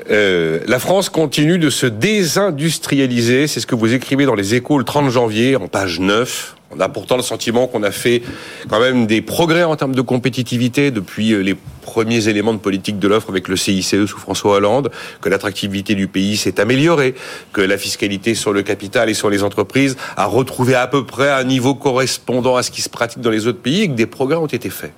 Euh, 0.09 0.59
la 0.67 0.79
France 0.79 1.09
continue 1.09 1.57
de 1.57 1.69
se 1.69 1.85
désindustrialiser, 1.85 3.47
c'est 3.47 3.59
ce 3.59 3.67
que 3.67 3.75
vous 3.75 3.93
écrivez 3.93 4.25
dans 4.25 4.35
les 4.35 4.55
échos 4.55 4.77
le 4.77 4.83
30 4.83 5.09
janvier, 5.09 5.55
en 5.55 5.67
page 5.67 5.99
9. 5.99 6.55
On 6.75 6.79
a 6.79 6.89
pourtant 6.89 7.17
le 7.17 7.23
sentiment 7.23 7.67
qu'on 7.67 7.83
a 7.83 7.91
fait 7.91 8.23
quand 8.69 8.79
même 8.79 9.05
des 9.05 9.21
progrès 9.21 9.63
en 9.63 9.75
termes 9.75 9.93
de 9.93 10.01
compétitivité 10.01 10.91
depuis 10.91 11.33
euh, 11.33 11.41
les 11.41 11.55
premiers 11.81 12.27
éléments 12.27 12.53
de 12.53 12.59
politique 12.59 12.97
de 12.97 13.07
l'offre 13.07 13.29
avec 13.29 13.47
le 13.47 13.55
CICE 13.55 14.05
sous 14.05 14.17
François 14.17 14.55
Hollande, 14.55 14.89
que 15.21 15.29
l'attractivité 15.29 15.93
du 15.93 16.07
pays 16.07 16.37
s'est 16.37 16.59
améliorée, 16.59 17.13
que 17.51 17.61
la 17.61 17.77
fiscalité 17.77 18.33
sur 18.33 18.53
le 18.53 18.63
capital 18.63 19.09
et 19.09 19.13
sur 19.13 19.29
les 19.29 19.43
entreprises 19.43 19.97
a 20.17 20.25
retrouvé 20.25 20.73
à 20.73 20.87
peu 20.87 21.05
près 21.05 21.29
un 21.29 21.43
niveau 21.43 21.75
correspondant 21.75 22.55
à 22.55 22.63
ce 22.63 22.71
qui 22.71 22.81
se 22.81 22.89
pratique 22.89 23.21
dans 23.21 23.29
les 23.29 23.45
autres 23.45 23.61
pays 23.61 23.81
et 23.81 23.87
que 23.87 23.93
des 23.93 24.07
progrès 24.07 24.37
ont 24.37 24.47
été 24.47 24.69
faits. 24.69 24.93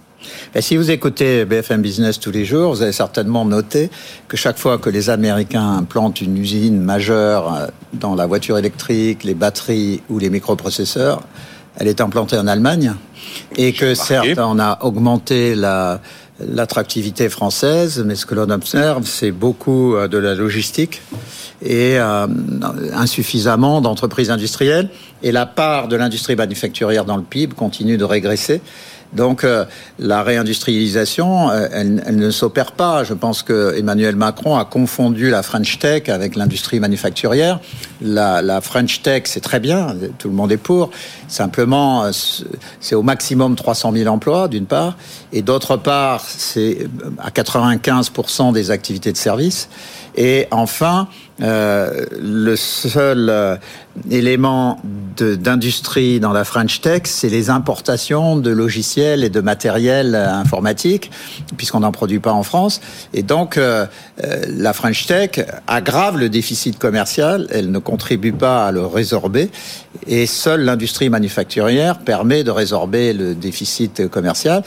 Si 0.59 0.77
vous 0.77 0.89
écoutez 0.89 1.45
BFM 1.45 1.81
Business 1.81 2.19
tous 2.19 2.31
les 2.31 2.45
jours, 2.45 2.73
vous 2.73 2.81
avez 2.81 2.93
certainement 2.93 3.45
noté 3.45 3.89
que 4.27 4.37
chaque 4.37 4.57
fois 4.57 4.77
que 4.77 4.89
les 4.89 5.09
Américains 5.09 5.77
implantent 5.77 6.21
une 6.21 6.37
usine 6.37 6.81
majeure 6.81 7.69
dans 7.93 8.15
la 8.15 8.25
voiture 8.25 8.57
électrique, 8.57 9.23
les 9.23 9.35
batteries 9.35 10.01
ou 10.09 10.17
les 10.17 10.29
microprocesseurs, 10.29 11.21
elle 11.77 11.87
est 11.87 12.01
implantée 12.01 12.37
en 12.37 12.47
Allemagne 12.47 12.93
et 13.57 13.73
que 13.73 13.95
certes, 13.95 14.37
on 14.37 14.59
a 14.59 14.79
augmenté 14.81 15.55
la 15.55 15.99
l'attractivité 16.39 17.29
française, 17.29 18.03
mais 18.05 18.15
ce 18.15 18.25
que 18.25 18.35
l'on 18.35 18.49
observe, 18.49 19.05
c'est 19.05 19.31
beaucoup 19.31 19.95
euh, 19.95 20.07
de 20.07 20.17
la 20.17 20.35
logistique 20.35 21.01
et 21.65 21.97
euh, 21.99 22.27
insuffisamment 22.93 23.81
d'entreprises 23.81 24.29
industrielles. 24.29 24.89
Et 25.23 25.31
la 25.31 25.45
part 25.45 25.87
de 25.87 25.95
l'industrie 25.95 26.35
manufacturière 26.35 27.05
dans 27.05 27.17
le 27.17 27.23
PIB 27.23 27.55
continue 27.55 27.97
de 27.97 28.03
régresser. 28.03 28.61
Donc 29.13 29.43
euh, 29.43 29.65
la 29.97 30.23
réindustrialisation, 30.23 31.49
euh, 31.49 31.67
elle, 31.71 32.15
ne 32.15 32.31
s'opère 32.31 32.73
pas. 32.73 33.03
Je 33.03 33.13
pense 33.13 33.43
que 33.43 33.75
Emmanuel 33.77 34.15
Macron 34.15 34.57
a 34.57 34.65
confondu 34.65 35.29
la 35.29 35.41
French 35.41 35.79
Tech 35.79 36.09
avec 36.09 36.35
l'industrie 36.35 36.79
manufacturière. 36.79 37.59
La, 38.01 38.61
French 38.61 39.01
Tech, 39.01 39.23
c'est 39.25 39.41
très 39.41 39.59
bien, 39.59 39.95
tout 40.19 40.27
le 40.27 40.33
monde 40.33 40.51
est 40.51 40.57
pour. 40.57 40.91
Simplement, 41.27 42.09
c'est 42.79 42.95
au 42.95 43.03
maximum 43.03 43.55
300 43.55 43.93
000 43.93 44.13
emplois, 44.13 44.47
d'une 44.47 44.65
part, 44.65 44.97
et 45.31 45.41
d'autre 45.41 45.77
part, 45.77 46.21
c'est 46.25 46.87
à 47.19 47.29
95% 47.29 48.53
des 48.53 48.69
activités 48.69 49.11
de 49.11 49.17
service. 49.17 49.69
Et 50.17 50.47
enfin, 50.51 51.07
le 51.39 52.55
seul 52.55 53.29
euh, 53.29 53.55
élément 54.09 54.79
d'industrie 55.17 56.19
dans 56.19 56.33
la 56.33 56.43
French 56.43 56.81
Tech, 56.81 57.03
c'est 57.05 57.29
les 57.29 57.49
importations 57.49 58.35
de 58.35 58.49
logiciels 58.49 59.23
et 59.23 59.29
de 59.29 59.39
matériel 59.39 60.13
euh, 60.13 60.33
informatique, 60.33 61.09
puisqu'on 61.55 61.79
n'en 61.79 61.93
produit 61.93 62.19
pas 62.19 62.33
en 62.33 62.43
France. 62.43 62.81
Et 63.13 63.23
donc, 63.23 63.57
la 63.57 64.73
French 64.73 65.05
Tech 65.05 65.45
aggrave 65.67 66.17
le 66.17 66.29
déficit 66.29 66.77
commercial, 66.77 67.47
elle 67.51 67.71
ne 67.71 67.79
contribue 67.79 68.33
pas 68.33 68.67
à 68.67 68.71
le 68.71 68.85
résorber, 68.85 69.49
et 70.07 70.25
seule 70.25 70.61
l'industrie 70.61 71.09
manufacturière 71.09 71.99
permet 71.99 72.43
de 72.43 72.51
résorber 72.51 73.13
le 73.13 73.35
déficit 73.35 74.07
commercial. 74.09 74.63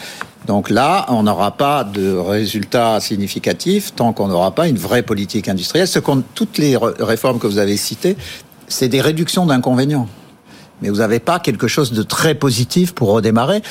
Donc 0.47 0.71
là, 0.71 1.05
on 1.09 1.25
n'aura 1.25 1.51
pas 1.51 1.85
de 1.85 2.15
résultats 2.17 3.01
significatifs 3.01 3.95
tant 3.95 4.13
qu'on 4.13 4.29
n'aura 4.29 4.55
pas 4.55 4.67
une 4.67 4.79
vraie 4.79 5.03
politique 5.03 5.49
industrielle. 5.49 5.87
Ce 5.87 5.99
toutes 6.35 6.57
les 6.59 6.77
réformes 6.77 7.39
que 7.39 7.47
vous 7.47 7.59
avez 7.59 7.77
citées, 7.77 8.17
c'est 8.69 8.89
des 8.89 9.01
réductions 9.01 9.47
d'inconvénients. 9.47 10.09
Mais 10.83 10.91
vous 10.91 10.97
n'avez 10.97 11.19
pas 11.19 11.41
quelque 11.41 11.67
chose 11.67 11.93
de 11.93 12.03
très 12.03 12.35
positif 12.35 12.93
pour 12.93 13.11
redémarrer. 13.11 13.63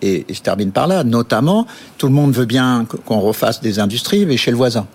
Et 0.00 0.26
je 0.30 0.40
termine 0.40 0.72
par 0.72 0.86
là. 0.86 1.04
Notamment, 1.04 1.66
tout 1.98 2.06
le 2.06 2.12
monde 2.12 2.32
veut 2.32 2.44
bien 2.44 2.86
qu'on 3.04 3.20
refasse 3.20 3.60
des 3.60 3.78
industries, 3.78 4.26
mais 4.26 4.36
chez 4.36 4.50
le 4.50 4.56
voisin. 4.56 4.86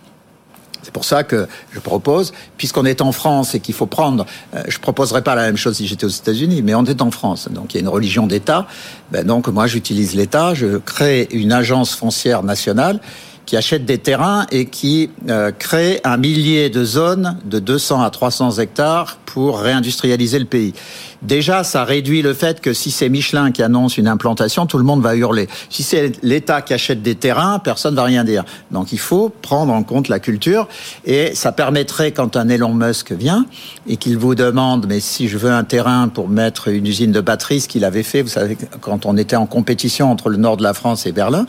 C'est 0.87 0.93
pour 0.93 1.03
ça 1.03 1.25
que 1.25 1.47
je 1.71 1.81
propose, 1.81 2.31
puisqu'on 2.55 2.85
est 2.85 3.01
en 3.01 3.11
France 3.11 3.55
et 3.55 3.59
qu'il 3.59 3.75
faut 3.75 3.87
prendre, 3.87 4.25
euh, 4.55 4.63
je 4.69 4.79
proposerais 4.79 5.21
pas 5.21 5.35
la 5.35 5.41
même 5.41 5.57
chose 5.57 5.75
si 5.75 5.85
j'étais 5.85 6.05
aux 6.05 6.09
États-Unis, 6.09 6.61
mais 6.61 6.75
on 6.75 6.85
est 6.85 7.01
en 7.01 7.11
France, 7.11 7.49
donc 7.51 7.73
il 7.73 7.75
y 7.75 7.79
a 7.79 7.81
une 7.81 7.89
religion 7.89 8.25
d'État. 8.25 8.67
Ben 9.11 9.27
donc 9.27 9.49
moi 9.49 9.67
j'utilise 9.67 10.15
l'État, 10.15 10.53
je 10.53 10.77
crée 10.77 11.27
une 11.31 11.51
agence 11.51 11.93
foncière 11.93 12.41
nationale 12.41 13.01
qui 13.47 13.55
achète 13.55 13.85
des 13.85 13.97
terrains 13.97 14.45
et 14.51 14.65
qui 14.65 15.09
euh, 15.29 15.51
crée 15.51 16.01
un 16.03 16.17
millier 16.17 16.69
de 16.69 16.83
zones 16.83 17.37
de 17.45 17.59
200 17.59 18.03
à 18.03 18.09
300 18.11 18.59
hectares 18.59 19.17
pour 19.25 19.59
réindustrialiser 19.59 20.37
le 20.37 20.45
pays. 20.45 20.73
Déjà, 21.21 21.63
ça 21.63 21.83
réduit 21.83 22.21
le 22.21 22.33
fait 22.33 22.61
que 22.61 22.73
si 22.73 22.91
c'est 22.91 23.09
Michelin 23.09 23.51
qui 23.51 23.63
annonce 23.63 23.97
une 23.97 24.07
implantation, 24.07 24.65
tout 24.65 24.77
le 24.77 24.83
monde 24.83 25.01
va 25.01 25.15
hurler. 25.15 25.47
Si 25.69 25.83
c'est 25.83 26.11
l'État 26.23 26.61
qui 26.61 26.73
achète 26.73 27.01
des 27.01 27.15
terrains, 27.15 27.59
personne 27.59 27.93
ne 27.93 27.97
va 27.97 28.03
rien 28.03 28.23
dire. 28.23 28.43
Donc 28.71 28.91
il 28.91 28.99
faut 28.99 29.29
prendre 29.29 29.73
en 29.73 29.83
compte 29.83 30.09
la 30.09 30.19
culture 30.19 30.67
et 31.05 31.33
ça 31.33 31.51
permettrait 31.51 32.11
quand 32.11 32.37
un 32.37 32.49
Elon 32.49 32.73
Musk 32.73 33.11
vient 33.11 33.45
et 33.87 33.97
qu'il 33.97 34.17
vous 34.17 34.35
demande 34.35 34.85
mais 34.87 34.99
si 34.99 35.27
je 35.27 35.37
veux 35.37 35.51
un 35.51 35.63
terrain 35.63 36.07
pour 36.07 36.29
mettre 36.29 36.67
une 36.67 36.85
usine 36.85 37.11
de 37.11 37.21
batterie, 37.21 37.61
ce 37.61 37.67
qu'il 37.67 37.83
avait 37.83 38.03
fait, 38.03 38.21
vous 38.21 38.27
savez, 38.27 38.57
quand 38.81 39.05
on 39.05 39.17
était 39.17 39.35
en 39.35 39.47
compétition 39.47 40.11
entre 40.11 40.29
le 40.29 40.37
nord 40.37 40.57
de 40.57 40.63
la 40.63 40.73
France 40.73 41.05
et 41.05 41.11
Berlin, 41.11 41.45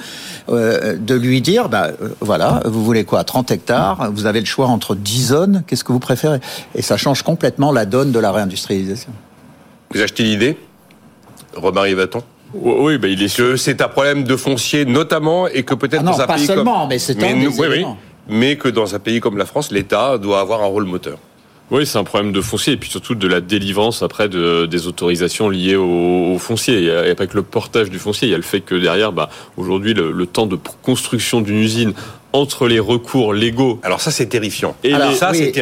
euh, 0.49 0.97
de 0.97 1.15
lui 1.15 1.43
dire 1.43 1.69
bah 1.69 1.91
euh, 2.01 2.09
voilà, 2.21 2.63
vous 2.65 2.85
voulez 2.85 3.05
quoi 3.05 3.25
30 3.25 3.51
hectares, 3.51 4.11
vous 4.13 4.27
avez 4.27 4.41
le 4.41 4.47
choix 4.47 4.69
entre 4.69 4.95
10 4.95 5.27
zones, 5.27 5.63
qu'est-ce 5.67 5.85
que 5.85 5.93
vous 5.93 5.99
préférez? 5.99 6.41
Et 6.75 6.83
ça 6.83 6.97
change 6.97 7.23
complètement 7.23 7.73
la 7.73 7.85
donne 7.85 8.13
de 8.13 8.19
la 8.19 8.33
réindustrialisation. 8.33 9.13
Vous 9.91 10.01
achetez 10.01 10.23
l'idée 10.23 10.57
Romaric 11.55 11.95
Vaton 11.95 12.23
oui, 12.55 12.97
bah, 12.97 13.09
il 13.09 13.23
est 13.23 13.37
que 13.37 13.57
c'est 13.57 13.83
un 13.83 13.89
problème 13.89 14.25
de 14.25 14.35
foncier 14.35 14.87
notamment 14.87 15.49
et 15.49 15.65
que 15.65 15.75
peut-être 15.75 16.01
ah 16.01 16.13
dans 16.13 16.21
un 16.23 16.27
pas 16.27 16.37
pays 16.37 16.47
seulement, 16.47 16.81
comme 16.81 16.89
mais 16.89 16.99
c'est 16.99 17.23
un 17.23 17.47
oui, 17.47 17.53
oui, 17.59 17.85
mais 18.27 18.57
que 18.57 18.69
dans 18.69 18.95
un 18.95 18.99
pays 18.99 19.21
comme 19.21 19.37
la 19.37 19.45
France, 19.45 19.71
l'État 19.71 20.17
doit 20.17 20.41
avoir 20.41 20.63
un 20.63 20.67
rôle 20.67 20.85
moteur. 20.85 21.19
Oui, 21.71 21.85
c'est 21.85 21.99
un 21.99 22.05
problème 22.05 22.33
de 22.33 22.41
foncier 22.41 22.73
et 22.73 22.77
puis 22.79 22.89
surtout 22.89 23.15
de 23.15 23.29
la 23.29 23.43
délivrance 23.43 24.03
après 24.03 24.31
de, 24.31 24.65
des 24.65 24.87
autorisations 24.87 25.51
liées 25.51 25.77
au, 25.77 26.39
foncier. 26.39 26.79
Il 26.79 26.85
n'y 26.85 27.11
a, 27.11 27.15
pas 27.15 27.27
que 27.27 27.37
le 27.37 27.43
portage 27.43 27.91
du 27.91 27.99
foncier, 27.99 28.29
il 28.29 28.31
y 28.31 28.35
a 28.35 28.39
le 28.39 28.43
fait 28.43 28.63
que 28.63 28.75
derrière, 28.75 29.13
bah, 29.13 29.29
aujourd'hui, 29.59 29.93
le, 29.93 30.27
temps 30.27 30.47
de 30.47 30.59
construction 30.83 31.43
d'une 31.43 31.59
usine 31.59 31.93
entre 32.33 32.69
les 32.69 32.81
recours 32.81 33.35
légaux. 33.35 33.81
Alors 33.83 34.01
ça, 34.01 34.11
c'est 34.11 34.27
terrifiant. 34.27 34.77
Et 34.83 34.95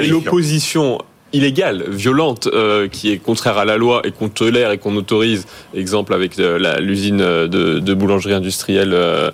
l'opposition 0.08 0.98
illégale, 1.32 1.84
violente, 1.88 2.48
euh, 2.52 2.88
qui 2.88 3.10
est 3.10 3.18
contraire 3.18 3.58
à 3.58 3.64
la 3.64 3.76
loi 3.76 4.00
et 4.04 4.12
qu'on 4.12 4.28
tolère 4.28 4.70
et 4.70 4.78
qu'on 4.78 4.96
autorise, 4.96 5.46
exemple 5.74 6.14
avec 6.14 6.38
euh, 6.38 6.58
l'usine 6.80 7.18
de, 7.18 7.46
de, 7.46 7.94
boulangerie 7.94 8.32
industrielle 8.32 8.92
euh, 8.94 9.30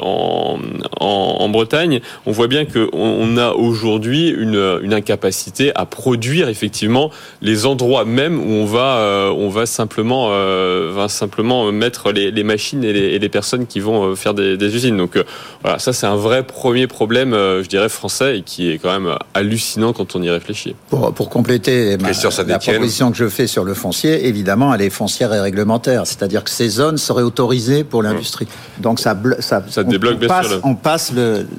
en, 0.00 0.58
en, 1.00 1.48
Bretagne, 1.48 2.00
on 2.26 2.32
voit 2.32 2.48
bien 2.48 2.64
qu'on 2.64 2.88
on 2.92 3.36
a 3.36 3.52
aujourd'hui 3.52 4.28
une, 4.28 4.78
une, 4.82 4.92
incapacité 4.92 5.72
à 5.74 5.86
produire 5.86 6.48
effectivement 6.48 7.10
les 7.40 7.66
endroits 7.66 8.04
même 8.04 8.38
où 8.38 8.52
on 8.52 8.64
va, 8.64 9.30
on 9.34 9.48
va 9.48 9.66
simplement, 9.66 10.28
va 10.28 11.08
simplement 11.08 11.70
mettre 11.72 12.12
les, 12.12 12.30
les 12.30 12.44
machines 12.44 12.84
et 12.84 12.92
les, 12.92 13.14
et 13.14 13.18
les, 13.18 13.28
personnes 13.28 13.66
qui 13.66 13.80
vont 13.80 14.14
faire 14.16 14.34
des, 14.34 14.56
des 14.56 14.74
usines. 14.74 14.96
Donc 14.96 15.18
voilà, 15.62 15.78
ça 15.78 15.92
c'est 15.92 16.06
un 16.06 16.16
vrai 16.16 16.42
premier 16.42 16.86
problème, 16.86 17.32
je 17.32 17.68
dirais 17.68 17.88
français 17.88 18.38
et 18.38 18.42
qui 18.42 18.70
est 18.70 18.78
quand 18.78 18.92
même 18.92 19.16
hallucinant 19.34 19.92
quand 19.92 20.16
on 20.16 20.22
y 20.22 20.30
réfléchit 20.30 20.74
compléter 21.24 21.96
la 21.96 22.58
proposition 22.58 23.10
que 23.10 23.16
je 23.16 23.28
fais 23.28 23.46
sur 23.46 23.64
le 23.64 23.74
foncier, 23.74 24.26
évidemment, 24.26 24.74
elle 24.74 24.82
est 24.82 24.90
foncière 24.90 25.32
et 25.34 25.40
réglementaire. 25.40 26.06
C'est-à-dire 26.06 26.44
que 26.44 26.50
ces 26.50 26.68
zones 26.68 26.98
seraient 26.98 27.22
autorisées 27.22 27.84
pour 27.84 28.02
l'industrie. 28.02 28.46
Donc 28.78 29.00
ça, 29.00 29.16
ça, 29.40 29.64
ça 29.68 29.82
débloque 29.82 30.18
on, 30.22 30.26
passe, 30.26 30.48
sûr, 30.48 30.60
on 30.64 30.74
passe 30.74 31.12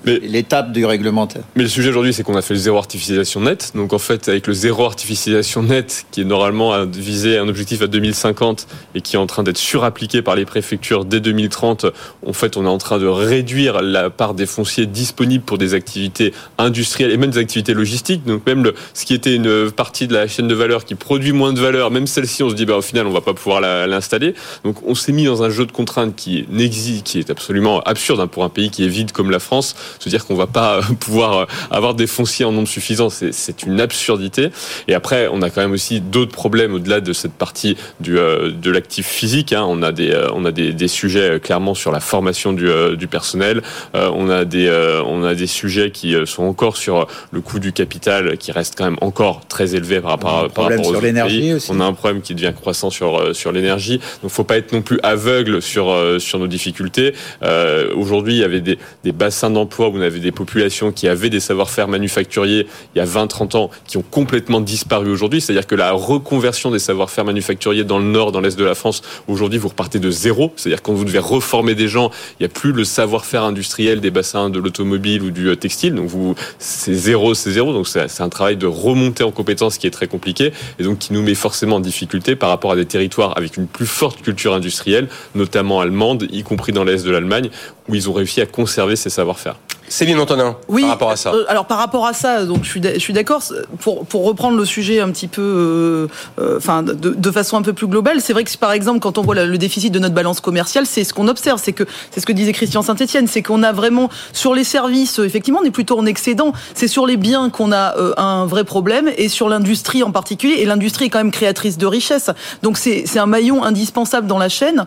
l'étape 0.05 0.71
du 0.71 0.85
réglementaire. 0.85 1.43
Mais 1.55 1.63
le 1.63 1.69
sujet 1.69 1.89
aujourd'hui, 1.89 2.13
c'est 2.13 2.23
qu'on 2.23 2.35
a 2.35 2.41
fait 2.41 2.53
le 2.53 2.59
zéro 2.59 2.77
artificialisation 2.77 3.41
net. 3.41 3.71
Donc 3.75 3.93
en 3.93 3.99
fait, 3.99 4.29
avec 4.29 4.47
le 4.47 4.53
zéro 4.53 4.85
artificialisation 4.85 5.63
net, 5.63 6.05
qui 6.11 6.21
est 6.21 6.25
normalement 6.25 6.85
visé 6.85 7.37
un 7.37 7.47
objectif 7.47 7.81
à 7.81 7.87
2050 7.87 8.67
et 8.95 9.01
qui 9.01 9.15
est 9.15 9.19
en 9.19 9.27
train 9.27 9.43
d'être 9.43 9.57
surappliqué 9.57 10.21
par 10.21 10.35
les 10.35 10.45
préfectures 10.45 11.05
dès 11.05 11.19
2030, 11.19 11.87
en 12.25 12.33
fait, 12.33 12.57
on 12.57 12.65
est 12.65 12.69
en 12.69 12.77
train 12.77 12.99
de 12.99 13.07
réduire 13.07 13.81
la 13.81 14.09
part 14.09 14.33
des 14.33 14.45
fonciers 14.45 14.85
disponibles 14.85 15.43
pour 15.43 15.57
des 15.57 15.73
activités 15.73 16.33
industrielles 16.57 17.11
et 17.11 17.17
même 17.17 17.31
des 17.31 17.39
activités 17.39 17.73
logistiques. 17.73 18.25
Donc 18.25 18.45
même 18.45 18.63
le, 18.63 18.73
ce 18.93 19.05
qui 19.05 19.13
était 19.13 19.35
une 19.35 19.46
partie 19.75 20.07
de 20.07 20.13
la 20.13 20.27
chaîne 20.27 20.47
de 20.47 20.55
valeur 20.55 20.85
qui 20.85 20.95
produit 20.95 21.31
moins 21.31 21.53
de 21.53 21.59
valeur, 21.59 21.91
même 21.91 22.07
celle-ci, 22.07 22.43
on 22.43 22.49
se 22.49 22.55
dit, 22.55 22.65
bah, 22.65 22.77
au 22.77 22.81
final, 22.81 23.07
on 23.07 23.11
va 23.11 23.21
pas 23.21 23.33
pouvoir 23.33 23.61
l'installer. 23.61 24.33
Donc, 24.63 24.77
on 24.85 24.95
s'est 24.95 25.11
mis 25.11 25.25
dans 25.25 25.43
un 25.43 25.49
jeu 25.49 25.65
de 25.65 25.71
contraintes 25.71 26.15
qui 26.15 26.45
n'existe, 26.49 27.05
qui 27.05 27.19
est 27.19 27.29
absolument 27.29 27.81
absurde 27.81 28.19
hein, 28.19 28.27
pour 28.27 28.43
un 28.43 28.49
pays 28.49 28.69
qui 28.69 28.83
est 28.83 28.87
vide 28.87 29.11
comme 29.11 29.31
la 29.31 29.39
France. 29.39 29.75
Se 29.99 30.09
dire 30.09 30.25
qu'on 30.25 30.35
va 30.35 30.47
pas 30.47 30.81
pouvoir 30.99 31.37
euh, 31.37 31.45
avoir 31.71 31.93
des 31.93 32.07
fonciers 32.07 32.45
en 32.45 32.51
nombre 32.51 32.67
suffisant, 32.67 33.09
c'est 33.09 33.63
une 33.63 33.79
absurdité. 33.79 34.49
Et 34.87 34.93
après, 34.93 35.29
on 35.31 35.41
a 35.41 35.49
quand 35.49 35.61
même 35.61 35.71
aussi 35.71 36.01
d'autres 36.01 36.31
problèmes 36.31 36.73
au-delà 36.73 37.01
de 37.01 37.13
cette 37.13 37.33
partie 37.33 37.77
du, 37.99 38.17
euh, 38.17 38.51
de 38.51 38.71
l'actif 38.71 39.07
physique. 39.07 39.53
Hein. 39.53 39.65
On 39.67 39.81
a 39.81 39.91
des, 39.91 40.11
euh, 40.11 40.29
on 40.33 40.45
a 40.45 40.51
des, 40.51 40.73
des, 40.73 40.87
sujets 40.87 41.39
clairement 41.41 41.73
sur 41.73 41.91
la 41.91 41.99
formation 41.99 42.53
du, 42.53 42.69
du 42.95 43.07
personnel. 43.07 43.61
on 43.93 44.29
a 44.29 44.45
des, 44.45 44.69
on 45.05 45.23
a 45.23 45.35
des 45.35 45.47
sujets 45.47 45.91
qui 45.91 46.15
sont 46.25 46.43
encore 46.43 46.77
sur 46.77 47.07
le 47.31 47.41
coût 47.41 47.59
du 47.59 47.73
capital 47.73 48.37
qui 48.37 48.51
reste 48.51 48.75
quand 48.77 48.85
même 48.85 48.97
encore 49.01 49.36
très 49.45 49.75
élevé 49.75 49.99
par, 49.99 50.11
rapport, 50.11 50.49
par 50.49 50.65
rapport 50.65 50.85
sur 50.85 51.01
l'énergie 51.01 51.53
aussi. 51.53 51.69
On 51.71 51.79
a 51.79 51.85
un 51.85 51.93
problème 51.93 52.21
qui 52.21 52.35
devient 52.35 52.53
croissant 52.55 52.89
sur 52.89 53.17
euh, 53.17 53.33
sur 53.33 53.51
l'énergie. 53.51 53.99
Donc, 54.21 54.31
faut 54.31 54.43
pas 54.43 54.57
être 54.57 54.73
non 54.73 54.81
plus 54.81 54.99
aveugle 55.03 55.61
sur 55.61 55.89
euh, 55.89 56.19
sur 56.19 56.39
nos 56.39 56.47
difficultés. 56.47 57.13
Euh, 57.43 57.93
Aujourd'hui, 57.95 58.35
il 58.35 58.39
y 58.39 58.43
avait 58.43 58.61
des, 58.61 58.77
des 59.03 59.11
bassins 59.11 59.49
d'emploi 59.49 59.89
où 59.89 59.97
on 59.97 60.01
avait 60.01 60.19
des 60.19 60.31
populations 60.31 60.91
qui 60.91 61.07
avaient 61.07 61.29
des 61.29 61.39
savoir-faire 61.39 61.87
manufacturiers 61.87 62.67
il 62.95 62.97
y 62.97 63.01
a 63.01 63.05
20-30 63.05 63.57
ans 63.57 63.69
qui 63.85 63.97
ont 63.97 64.03
complètement 64.09 64.61
disparu 64.61 65.09
aujourd'hui. 65.09 65.41
C'est-à-dire 65.41 65.67
que 65.67 65.75
la 65.75 65.91
reconversion 65.91 66.71
des 66.71 66.79
savoir-faire 66.79 67.25
manufacturiers 67.25 67.83
dans 67.83 67.99
le 67.99 68.05
nord, 68.05 68.31
dans 68.31 68.41
l'est 68.41 68.57
de 68.57 68.63
la 68.63 68.75
France, 68.75 69.01
aujourd'hui, 69.27 69.59
vous 69.59 69.69
repartez 69.69 69.99
de 69.99 70.11
zéro. 70.11 70.51
C'est-à-dire 70.55 70.81
quand 70.81 70.93
vous 70.93 71.05
devez 71.05 71.19
reformer 71.19 71.75
des 71.75 71.87
gens, 71.87 72.11
il 72.39 72.43
n'y 72.43 72.45
a 72.45 72.49
plus 72.49 72.71
le 72.71 72.83
savoir-faire 72.83 73.43
industriel 73.43 74.01
des 74.01 74.11
bassins 74.11 74.49
de 74.49 74.59
l'automobile 74.59 75.21
ou 75.23 75.31
du 75.31 75.55
textile. 75.57 75.95
Donc, 75.95 76.07
vous, 76.07 76.35
c'est 76.59 76.93
zéro, 76.93 77.33
c'est 77.33 77.51
zéro. 77.51 77.73
Donc, 77.73 77.87
c'est 77.87 78.21
un 78.21 78.29
travail 78.29 78.57
de 78.57 78.67
remonter 78.67 79.23
en 79.27 79.31
compétences 79.31 79.77
qui 79.77 79.87
est 79.87 79.91
très 79.91 80.07
compliqué 80.07 80.51
et 80.79 80.83
donc 80.83 80.99
qui 80.99 81.13
nous 81.13 81.21
met 81.21 81.35
forcément 81.35 81.77
en 81.77 81.79
difficulté 81.79 82.35
par 82.35 82.49
rapport 82.49 82.71
à 82.71 82.75
des 82.75 82.85
territoires 82.85 83.37
avec 83.37 83.57
une 83.57 83.67
plus 83.67 83.85
forte 83.85 84.21
culture 84.21 84.53
industrielle, 84.53 85.07
notamment 85.35 85.79
allemande, 85.81 86.27
y 86.31 86.43
compris 86.43 86.71
dans 86.71 86.83
l'est 86.83 87.05
de 87.05 87.11
l'Allemagne, 87.11 87.49
où 87.87 87.95
ils 87.95 88.09
ont 88.09 88.13
réussi 88.13 88.41
à 88.41 88.45
conserver 88.45 88.95
ces 88.95 89.09
savoir-faire. 89.09 89.57
Céline 89.89 90.19
Antonin, 90.19 90.57
oui, 90.67 90.81
par 90.81 90.91
rapport 90.91 91.11
à 91.11 91.15
ça. 91.15 91.31
Euh, 91.33 91.45
alors 91.47 91.65
par 91.65 91.77
rapport 91.77 92.05
à 92.05 92.11
ça, 92.11 92.45
donc 92.45 92.63
je 92.63 92.69
suis 92.69 92.81
je 92.83 92.99
suis 92.99 93.13
d'accord 93.13 93.41
pour 93.79 94.05
pour 94.05 94.25
reprendre 94.25 94.57
le 94.57 94.65
sujet 94.65 94.99
un 94.99 95.09
petit 95.11 95.29
peu, 95.29 95.41
euh, 95.41 96.07
euh, 96.41 96.57
enfin 96.57 96.83
de, 96.83 96.93
de, 96.93 97.31
façon 97.31 97.55
un 97.55 97.61
peu 97.61 97.71
plus 97.71 97.87
globale. 97.87 98.19
C'est 98.19 98.33
vrai 98.33 98.43
que 98.43 98.57
par 98.57 98.73
exemple 98.73 98.99
quand 98.99 99.17
on 99.17 99.21
voit 99.21 99.35
le 99.35 99.57
déficit 99.57 99.93
de 99.93 99.99
notre 99.99 100.13
balance 100.13 100.41
commerciale, 100.41 100.85
c'est 100.85 101.05
ce 101.05 101.13
qu'on 101.13 101.29
observe, 101.29 101.61
c'est 101.63 101.71
que 101.71 101.85
c'est 102.11 102.19
ce 102.19 102.25
que 102.25 102.33
disait 102.33 102.51
Christian 102.51 102.81
Saint-Etienne, 102.81 103.27
c'est 103.27 103.41
qu'on 103.41 103.63
a 103.63 103.71
vraiment 103.71 104.09
sur 104.33 104.53
les 104.53 104.65
services, 104.65 105.19
effectivement, 105.19 105.61
on 105.63 105.65
est 105.65 105.71
plutôt 105.71 105.97
en 105.97 106.05
excédent. 106.05 106.51
C'est 106.73 106.89
sur 106.89 107.05
les 107.05 107.15
biens 107.15 107.49
qu'on 107.49 107.71
a 107.71 107.95
un 108.17 108.45
vrai 108.45 108.65
problème 108.65 109.09
et 109.17 109.29
sur 109.29 109.47
l'industrie 109.47 110.03
en 110.03 110.11
particulier. 110.11 110.55
Et 110.59 110.65
l'industrie 110.65 111.05
est 111.05 111.09
quand 111.09 111.19
même 111.19 111.31
créatrice 111.31 111.77
de 111.77 111.85
richesse, 111.85 112.29
donc 112.61 112.77
c'est 112.77 113.03
c'est 113.05 113.19
un 113.19 113.25
maillon 113.25 113.63
indispensable 113.63 114.27
dans 114.27 114.37
la 114.37 114.49
chaîne. 114.49 114.85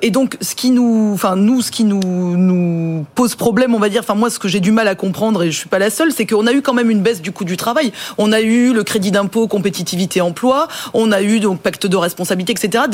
et 0.00 0.10
donc 0.10 0.38
ce 0.40 0.54
qui 0.54 0.70
nous, 0.70 1.10
enfin 1.12 1.36
nous, 1.36 1.60
ce 1.60 1.70
qui 1.70 1.84
nous 1.84 2.00
nous 2.36 3.04
pose 3.14 3.34
problème, 3.34 3.74
on 3.74 3.78
va 3.78 3.90
dire, 3.90 4.00
enfin 4.00 4.14
moi 4.14 4.29
ce 4.30 4.38
que 4.38 4.48
j'ai 4.48 4.60
du 4.60 4.72
mal 4.72 4.88
à 4.88 4.94
comprendre, 4.94 5.42
et 5.42 5.50
je 5.50 5.58
suis 5.58 5.68
pas 5.68 5.78
la 5.78 5.90
seule, 5.90 6.12
c'est 6.12 6.26
qu'on 6.26 6.46
a 6.46 6.52
eu 6.52 6.62
quand 6.62 6.74
même 6.74 6.90
une 6.90 7.02
baisse 7.02 7.20
du 7.20 7.32
coût 7.32 7.44
du 7.44 7.56
travail. 7.56 7.92
On 8.18 8.32
a 8.32 8.40
eu 8.40 8.72
le 8.72 8.82
crédit 8.84 9.10
d'impôt, 9.10 9.46
compétitivité, 9.48 10.20
emploi. 10.20 10.68
On 10.94 11.12
a 11.12 11.22
eu 11.22 11.40
donc 11.40 11.60
pacte 11.60 11.86
de 11.86 11.96
responsabilité, 11.96 12.52
etc. 12.52 12.84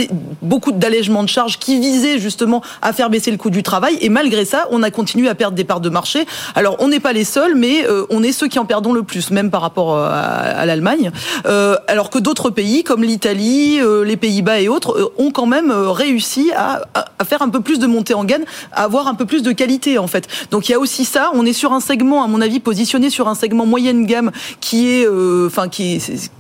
Beaucoup 0.42 0.72
d'allègements 0.72 1.22
de 1.22 1.28
charges 1.28 1.58
qui 1.58 1.78
visaient 1.78 2.18
justement 2.18 2.62
à 2.82 2.92
faire 2.92 3.10
baisser 3.10 3.30
le 3.30 3.36
coût 3.36 3.50
du 3.50 3.62
travail. 3.62 3.98
Et 4.00 4.08
malgré 4.08 4.44
ça, 4.44 4.66
on 4.70 4.82
a 4.82 4.90
continué 4.90 5.28
à 5.28 5.34
perdre 5.34 5.56
des 5.56 5.64
parts 5.64 5.80
de 5.80 5.88
marché. 5.88 6.26
Alors, 6.54 6.76
on 6.78 6.88
n'est 6.88 7.00
pas 7.00 7.12
les 7.12 7.24
seuls, 7.24 7.54
mais 7.54 7.86
euh, 7.86 8.06
on 8.10 8.22
est 8.22 8.32
ceux 8.32 8.48
qui 8.48 8.58
en 8.58 8.64
perdons 8.64 8.92
le 8.92 9.02
plus, 9.02 9.30
même 9.30 9.50
par 9.50 9.60
rapport 9.60 9.94
euh, 9.94 10.08
à, 10.10 10.66
l'Allemagne. 10.66 11.10
Euh, 11.46 11.76
alors 11.88 12.10
que 12.10 12.18
d'autres 12.18 12.50
pays, 12.50 12.84
comme 12.84 13.02
l'Italie, 13.02 13.80
les 14.04 14.16
Pays-Bas 14.16 14.60
et 14.60 14.68
autres, 14.68 15.12
ont 15.18 15.30
quand 15.30 15.46
même 15.46 15.70
réussi 15.70 16.50
à, 16.56 16.82
faire 17.24 17.42
un 17.42 17.48
peu 17.48 17.60
plus 17.60 17.78
de 17.78 17.86
montée 17.86 18.14
en 18.14 18.24
gaine, 18.24 18.44
à 18.72 18.84
avoir 18.84 19.06
un 19.06 19.14
peu 19.14 19.26
plus 19.26 19.42
de 19.42 19.52
qualité, 19.52 19.98
en 19.98 20.06
fait. 20.06 20.28
Donc, 20.50 20.68
il 20.68 20.72
y 20.72 20.74
a 20.74 20.78
aussi 20.78 21.04
ça 21.04 21.25
on 21.34 21.44
est 21.44 21.52
sur 21.52 21.72
un 21.72 21.80
segment, 21.80 22.22
à 22.22 22.26
mon 22.26 22.40
avis, 22.40 22.60
positionné 22.60 23.10
sur 23.10 23.28
un 23.28 23.34
segment 23.34 23.66
moyenne 23.66 24.06
gamme 24.06 24.30
qui 24.60 24.88
est, 24.88 25.06
euh, 25.06 25.46
enfin, 25.46 25.68
qui 25.68 25.96
est 25.96 26.30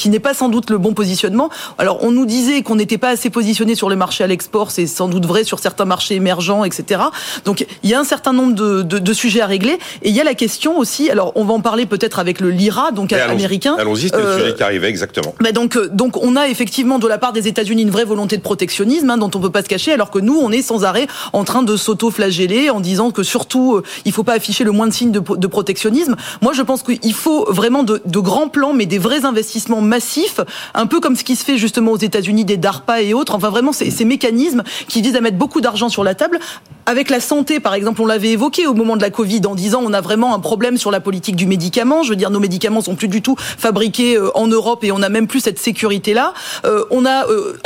qui 0.00 0.08
n'est 0.08 0.18
pas 0.18 0.32
sans 0.32 0.48
doute 0.48 0.70
le 0.70 0.78
bon 0.78 0.94
positionnement. 0.94 1.50
Alors, 1.76 2.02
on 2.02 2.10
nous 2.10 2.24
disait 2.24 2.62
qu'on 2.62 2.76
n'était 2.76 2.96
pas 2.96 3.10
assez 3.10 3.28
positionné 3.28 3.74
sur 3.74 3.90
les 3.90 3.96
marchés 3.96 4.24
à 4.24 4.26
l'export, 4.26 4.70
c'est 4.70 4.86
sans 4.86 5.08
doute 5.08 5.26
vrai 5.26 5.44
sur 5.44 5.58
certains 5.58 5.84
marchés 5.84 6.14
émergents, 6.14 6.64
etc. 6.64 7.02
Donc, 7.44 7.66
il 7.82 7.90
y 7.90 7.92
a 7.92 8.00
un 8.00 8.04
certain 8.04 8.32
nombre 8.32 8.54
de, 8.54 8.80
de, 8.80 8.98
de, 8.98 9.12
sujets 9.12 9.42
à 9.42 9.46
régler. 9.46 9.78
Et 10.00 10.08
il 10.08 10.16
y 10.16 10.20
a 10.20 10.24
la 10.24 10.32
question 10.32 10.78
aussi, 10.78 11.10
alors 11.10 11.32
on 11.34 11.44
va 11.44 11.52
en 11.52 11.60
parler 11.60 11.84
peut-être 11.84 12.18
avec 12.18 12.40
le 12.40 12.48
Lira, 12.48 12.92
donc 12.92 13.12
américain. 13.12 13.76
Allons-y, 13.78 14.08
c'est 14.08 14.16
le 14.16 14.38
sujet 14.38 14.54
qui 14.54 14.62
arrivait, 14.62 14.88
exactement. 14.88 15.34
Bah 15.38 15.52
donc, 15.52 15.76
euh, 15.76 15.90
donc, 15.92 16.16
on 16.16 16.34
a 16.34 16.48
effectivement 16.48 16.98
de 16.98 17.06
la 17.06 17.18
part 17.18 17.34
des 17.34 17.46
États-Unis 17.46 17.82
une 17.82 17.90
vraie 17.90 18.06
volonté 18.06 18.38
de 18.38 18.42
protectionnisme, 18.42 19.10
hein, 19.10 19.18
dont 19.18 19.30
on 19.34 19.38
peut 19.38 19.50
pas 19.50 19.62
se 19.62 19.68
cacher, 19.68 19.92
alors 19.92 20.10
que 20.10 20.18
nous, 20.18 20.38
on 20.38 20.50
est 20.50 20.62
sans 20.62 20.84
arrêt 20.84 21.08
en 21.34 21.44
train 21.44 21.62
de 21.62 21.76
s'auto-flageller 21.76 22.70
en 22.70 22.80
disant 22.80 23.10
que 23.10 23.22
surtout, 23.22 23.74
euh, 23.74 23.82
il 24.06 24.12
faut 24.12 24.24
pas 24.24 24.32
afficher 24.32 24.64
le 24.64 24.72
moins 24.72 24.86
de 24.86 24.94
signes 24.94 25.12
de, 25.12 25.20
de 25.20 25.46
protectionnisme. 25.46 26.16
Moi, 26.40 26.54
je 26.54 26.62
pense 26.62 26.82
qu'il 26.82 27.14
faut 27.14 27.44
vraiment 27.52 27.82
de, 27.82 28.00
de 28.06 28.18
grands 28.18 28.48
plans, 28.48 28.72
mais 28.72 28.86
des 28.86 28.98
vrais 28.98 29.26
investissements 29.26 29.82
massif, 29.90 30.40
un 30.72 30.86
peu 30.86 31.00
comme 31.00 31.16
ce 31.16 31.24
qui 31.24 31.36
se 31.36 31.44
fait 31.44 31.58
justement 31.58 31.92
aux 31.92 31.98
États-Unis 31.98 32.46
des 32.46 32.56
DARPA 32.56 33.02
et 33.02 33.12
autres. 33.12 33.34
Enfin, 33.34 33.50
vraiment, 33.50 33.72
ces, 33.72 33.90
ces 33.90 34.06
mécanismes 34.06 34.62
qui 34.88 35.02
visent 35.02 35.16
à 35.16 35.20
mettre 35.20 35.36
beaucoup 35.36 35.60
d'argent 35.60 35.90
sur 35.90 36.04
la 36.04 36.14
table. 36.14 36.38
Avec 36.86 37.10
la 37.10 37.20
santé, 37.20 37.60
par 37.60 37.74
exemple, 37.74 38.00
on 38.00 38.06
l'avait 38.06 38.30
évoqué 38.30 38.66
au 38.66 38.74
moment 38.74 38.96
de 38.96 39.02
la 39.02 39.10
Covid 39.10 39.42
en 39.46 39.54
disant 39.54 39.80
on 39.84 39.92
a 39.92 40.00
vraiment 40.00 40.34
un 40.34 40.40
problème 40.40 40.76
sur 40.76 40.90
la 40.90 40.98
politique 40.98 41.36
du 41.36 41.46
médicament. 41.46 42.02
Je 42.02 42.10
veux 42.10 42.16
dire, 42.16 42.30
nos 42.30 42.40
médicaments 42.40 42.80
sont 42.80 42.94
plus 42.94 43.08
du 43.08 43.22
tout 43.22 43.36
fabriqués 43.38 44.16
euh, 44.16 44.36
en 44.36 44.46
Europe 44.46 44.82
et 44.82 44.90
on 44.90 44.98
n'a 44.98 45.08
même 45.08 45.26
plus 45.26 45.40
cette 45.40 45.58
sécurité-là. 45.58 46.32
Euh, 46.64 46.84
on 46.90 47.04
a 47.04 47.28
euh, 47.28 47.58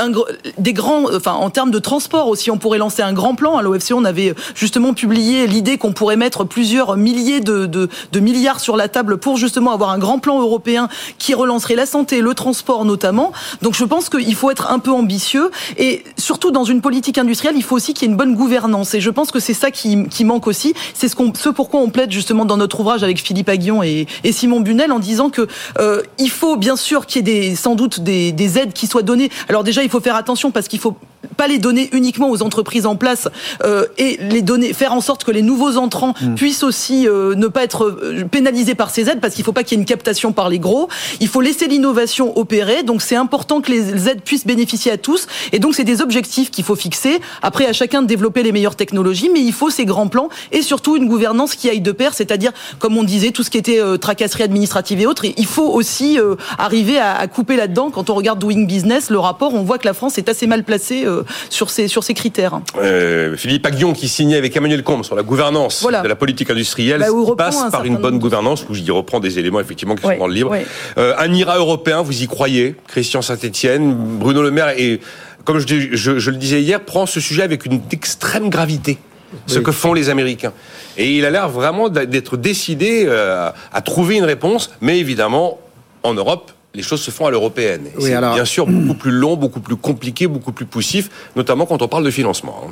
des 0.58 0.72
grands, 0.72 1.04
enfin, 1.14 1.32
en 1.32 1.50
termes 1.50 1.70
de 1.70 1.78
transport 1.78 2.28
aussi, 2.28 2.50
on 2.50 2.58
pourrait 2.58 2.78
lancer 2.78 3.02
un 3.02 3.12
grand 3.12 3.34
plan. 3.34 3.56
À 3.56 3.62
l'OFC, 3.62 3.92
on 3.94 4.04
avait 4.04 4.34
justement 4.54 4.94
publié 4.94 5.46
l'idée 5.46 5.78
qu'on 5.78 5.92
pourrait 5.92 6.16
mettre 6.16 6.44
plusieurs 6.44 6.96
milliers 6.96 7.40
de 7.40 7.88
milliards 8.20 8.60
sur 8.60 8.76
la 8.76 8.88
table 8.88 9.18
pour 9.18 9.36
justement 9.36 9.72
avoir 9.72 9.90
un 9.90 9.98
grand 9.98 10.18
plan 10.18 10.40
européen 10.40 10.88
qui 11.18 11.34
relancerait 11.34 11.76
la 11.76 11.86
santé, 11.86 12.13
le 12.20 12.34
transport 12.34 12.84
notamment. 12.84 13.32
Donc 13.62 13.74
je 13.74 13.84
pense 13.84 14.08
qu'il 14.08 14.34
faut 14.34 14.50
être 14.50 14.70
un 14.70 14.78
peu 14.78 14.90
ambitieux 14.90 15.50
et 15.76 16.04
surtout 16.16 16.50
dans 16.50 16.64
une 16.64 16.80
politique 16.80 17.18
industrielle, 17.18 17.54
il 17.56 17.62
faut 17.62 17.76
aussi 17.76 17.94
qu'il 17.94 18.06
y 18.06 18.10
ait 18.10 18.12
une 18.12 18.16
bonne 18.16 18.34
gouvernance. 18.34 18.94
Et 18.94 19.00
je 19.00 19.10
pense 19.10 19.30
que 19.30 19.40
c'est 19.40 19.54
ça 19.54 19.70
qui, 19.70 20.08
qui, 20.08 20.24
manque 20.24 20.46
aussi. 20.46 20.74
C'est 20.94 21.08
ce, 21.08 21.16
ce 21.38 21.48
pourquoi 21.48 21.80
on 21.80 21.90
plaide 21.90 22.10
justement 22.10 22.44
dans 22.44 22.56
notre 22.56 22.80
ouvrage 22.80 23.02
avec 23.02 23.20
Philippe 23.20 23.48
Aguillon 23.48 23.82
et, 23.82 24.06
Simon 24.30 24.60
Bunel 24.60 24.90
en 24.90 24.98
disant 24.98 25.30
que 25.30 25.46
euh, 25.78 26.02
il 26.18 26.30
faut 26.30 26.56
bien 26.56 26.76
sûr 26.76 27.06
qu'il 27.06 27.26
y 27.26 27.30
ait 27.30 27.50
des, 27.50 27.56
sans 27.56 27.76
doute 27.76 28.00
des 28.00 28.58
aides 28.58 28.72
qui 28.72 28.86
soient 28.86 29.02
données. 29.02 29.30
Alors 29.48 29.64
déjà, 29.64 29.82
il 29.82 29.90
faut 29.90 30.00
faire 30.00 30.16
attention 30.16 30.50
parce 30.50 30.68
qu'il 30.68 30.80
faut 30.80 30.96
pas 31.36 31.48
les 31.48 31.58
donner 31.58 31.88
uniquement 31.92 32.30
aux 32.30 32.42
entreprises 32.42 32.86
en 32.86 32.96
place 32.96 33.28
euh, 33.64 33.86
et 33.98 34.18
les 34.18 34.42
donner, 34.42 34.72
faire 34.72 34.92
en 34.92 35.00
sorte 35.00 35.24
que 35.24 35.30
les 35.30 35.42
nouveaux 35.42 35.76
entrants 35.76 36.14
mmh. 36.20 36.34
puissent 36.34 36.62
aussi 36.62 37.08
euh, 37.08 37.34
ne 37.34 37.46
pas 37.46 37.64
être 37.64 37.84
euh, 37.84 38.24
pénalisés 38.30 38.74
par 38.74 38.90
ces 38.90 39.08
aides 39.08 39.20
parce 39.20 39.34
qu'il 39.34 39.44
faut 39.44 39.52
pas 39.52 39.62
qu'il 39.62 39.76
y 39.76 39.80
ait 39.80 39.82
une 39.82 39.86
captation 39.86 40.32
par 40.32 40.48
les 40.48 40.58
gros. 40.58 40.88
Il 41.20 41.28
faut 41.28 41.40
laisser 41.40 41.66
l'innovation 41.66 42.36
opérer. 42.38 42.82
Donc 42.82 43.02
c'est 43.02 43.16
important 43.16 43.60
que 43.60 43.70
les 43.70 44.08
aides 44.08 44.22
puissent 44.22 44.46
bénéficier 44.46 44.92
à 44.92 44.96
tous. 44.96 45.26
Et 45.52 45.58
donc 45.58 45.74
c'est 45.74 45.84
des 45.84 46.00
objectifs 46.00 46.50
qu'il 46.50 46.64
faut 46.64 46.76
fixer. 46.76 47.20
Après 47.42 47.66
à 47.66 47.72
chacun 47.72 48.02
de 48.02 48.06
développer 48.06 48.42
les 48.42 48.52
meilleures 48.52 48.76
technologies, 48.76 49.30
mais 49.32 49.40
il 49.40 49.52
faut 49.52 49.70
ces 49.70 49.84
grands 49.84 50.08
plans 50.08 50.28
et 50.52 50.62
surtout 50.62 50.96
une 50.96 51.06
gouvernance 51.06 51.54
qui 51.54 51.68
aille 51.68 51.80
de 51.80 51.92
pair, 51.92 52.14
c'est-à-dire 52.14 52.52
comme 52.78 52.96
on 52.96 53.04
disait 53.04 53.30
tout 53.30 53.42
ce 53.42 53.50
qui 53.50 53.58
était 53.58 53.80
euh, 53.80 53.96
tracasserie 53.96 54.42
administrative 54.42 55.00
et 55.00 55.06
autres. 55.06 55.24
Et 55.24 55.34
il 55.36 55.46
faut 55.46 55.68
aussi 55.68 56.18
euh, 56.18 56.36
arriver 56.58 56.98
à, 56.98 57.16
à 57.16 57.26
couper 57.26 57.56
là-dedans. 57.56 57.90
Quand 57.90 58.10
on 58.10 58.14
regarde 58.14 58.38
Doing 58.38 58.64
Business, 58.66 59.10
le 59.10 59.18
rapport, 59.18 59.54
on 59.54 59.62
voit 59.62 59.78
que 59.78 59.86
la 59.86 59.94
France 59.94 60.18
est 60.18 60.28
assez 60.28 60.46
mal 60.46 60.64
placée 60.64 61.04
euh, 61.04 61.13
sur 61.50 61.70
ces 61.70 61.88
sur 61.88 62.04
ces 62.04 62.14
critères. 62.14 62.60
Euh, 62.78 63.36
Philippe 63.36 63.66
Aguillon 63.66 63.92
qui 63.92 64.08
signait 64.08 64.36
avec 64.36 64.56
Emmanuel 64.56 64.82
Combe 64.82 65.04
sur 65.04 65.14
la 65.14 65.22
gouvernance 65.22 65.82
voilà. 65.82 66.02
de 66.02 66.08
la 66.08 66.16
politique 66.16 66.50
industrielle 66.50 67.00
bah, 67.00 67.34
passe 67.36 67.70
par 67.70 67.84
une 67.84 67.96
bonne 67.96 68.18
gouvernance 68.18 68.66
où 68.68 68.74
j'y 68.74 68.90
reprends 68.90 69.20
des 69.20 69.38
éléments 69.38 69.60
effectivement 69.60 69.94
qui 69.94 70.02
sont 70.02 70.18
dans 70.18 70.26
le 70.26 70.34
livre. 70.34 70.50
Ouais. 70.50 70.66
Euh, 70.98 71.14
un 71.18 71.32
IRA 71.32 71.58
européen, 71.58 72.02
vous 72.02 72.22
y 72.22 72.26
croyez 72.26 72.76
Christian 72.88 73.22
Saint-Etienne, 73.22 73.94
Bruno 73.94 74.42
Le 74.42 74.50
Maire 74.50 74.70
et 74.78 75.00
comme 75.44 75.58
je, 75.58 75.66
je, 75.92 76.18
je, 76.18 76.30
le 76.30 76.36
disais 76.36 76.62
hier, 76.62 76.80
prend 76.80 77.06
ce 77.06 77.20
sujet 77.20 77.42
avec 77.42 77.66
une 77.66 77.80
extrême 77.90 78.48
gravité. 78.48 78.98
Ce 79.46 79.58
oui. 79.58 79.64
que 79.64 79.72
font 79.72 79.92
les 79.94 80.10
Américains. 80.10 80.52
Et 80.96 81.16
il 81.18 81.24
a 81.24 81.30
l'air 81.30 81.48
vraiment 81.48 81.88
d'être 81.88 82.36
décidé 82.36 83.04
euh, 83.06 83.50
à 83.72 83.82
trouver 83.82 84.16
une 84.16 84.24
réponse, 84.24 84.70
mais 84.80 85.00
évidemment, 85.00 85.58
en 86.04 86.14
Europe, 86.14 86.52
les 86.74 86.82
choses 86.82 87.00
se 87.00 87.10
font 87.10 87.26
à 87.26 87.30
l'européenne. 87.30 87.82
Oui, 87.96 88.04
c'est 88.06 88.14
alors... 88.14 88.34
bien 88.34 88.44
sûr 88.44 88.66
beaucoup 88.66 88.98
plus 88.98 89.12
long, 89.12 89.36
beaucoup 89.36 89.60
plus 89.60 89.76
compliqué, 89.76 90.26
beaucoup 90.26 90.52
plus 90.52 90.66
poussif, 90.66 91.10
notamment 91.36 91.66
quand 91.66 91.82
on 91.82 91.88
parle 91.88 92.04
de 92.04 92.10
financement. 92.10 92.70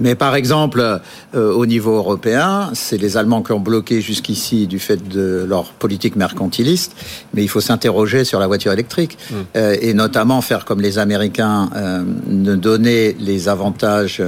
Mais 0.00 0.14
par 0.14 0.34
exemple, 0.34 1.00
euh, 1.34 1.52
au 1.52 1.66
niveau 1.66 1.96
européen, 1.96 2.70
c'est 2.74 2.96
les 2.96 3.16
Allemands 3.16 3.42
qui 3.42 3.52
ont 3.52 3.60
bloqué 3.60 4.00
jusqu'ici 4.00 4.66
du 4.66 4.78
fait 4.78 5.08
de 5.08 5.44
leur 5.48 5.72
politique 5.72 6.16
mercantiliste. 6.16 6.96
Mais 7.34 7.42
il 7.42 7.48
faut 7.48 7.60
s'interroger 7.60 8.24
sur 8.24 8.40
la 8.40 8.46
voiture 8.46 8.72
électrique 8.72 9.16
mmh. 9.30 9.34
euh, 9.56 9.76
et 9.80 9.94
notamment 9.94 10.40
faire 10.40 10.64
comme 10.64 10.80
les 10.80 10.98
Américains, 10.98 11.70
euh, 11.76 12.02
ne 12.26 12.56
donner 12.56 13.16
les 13.20 13.48
avantages. 13.48 14.22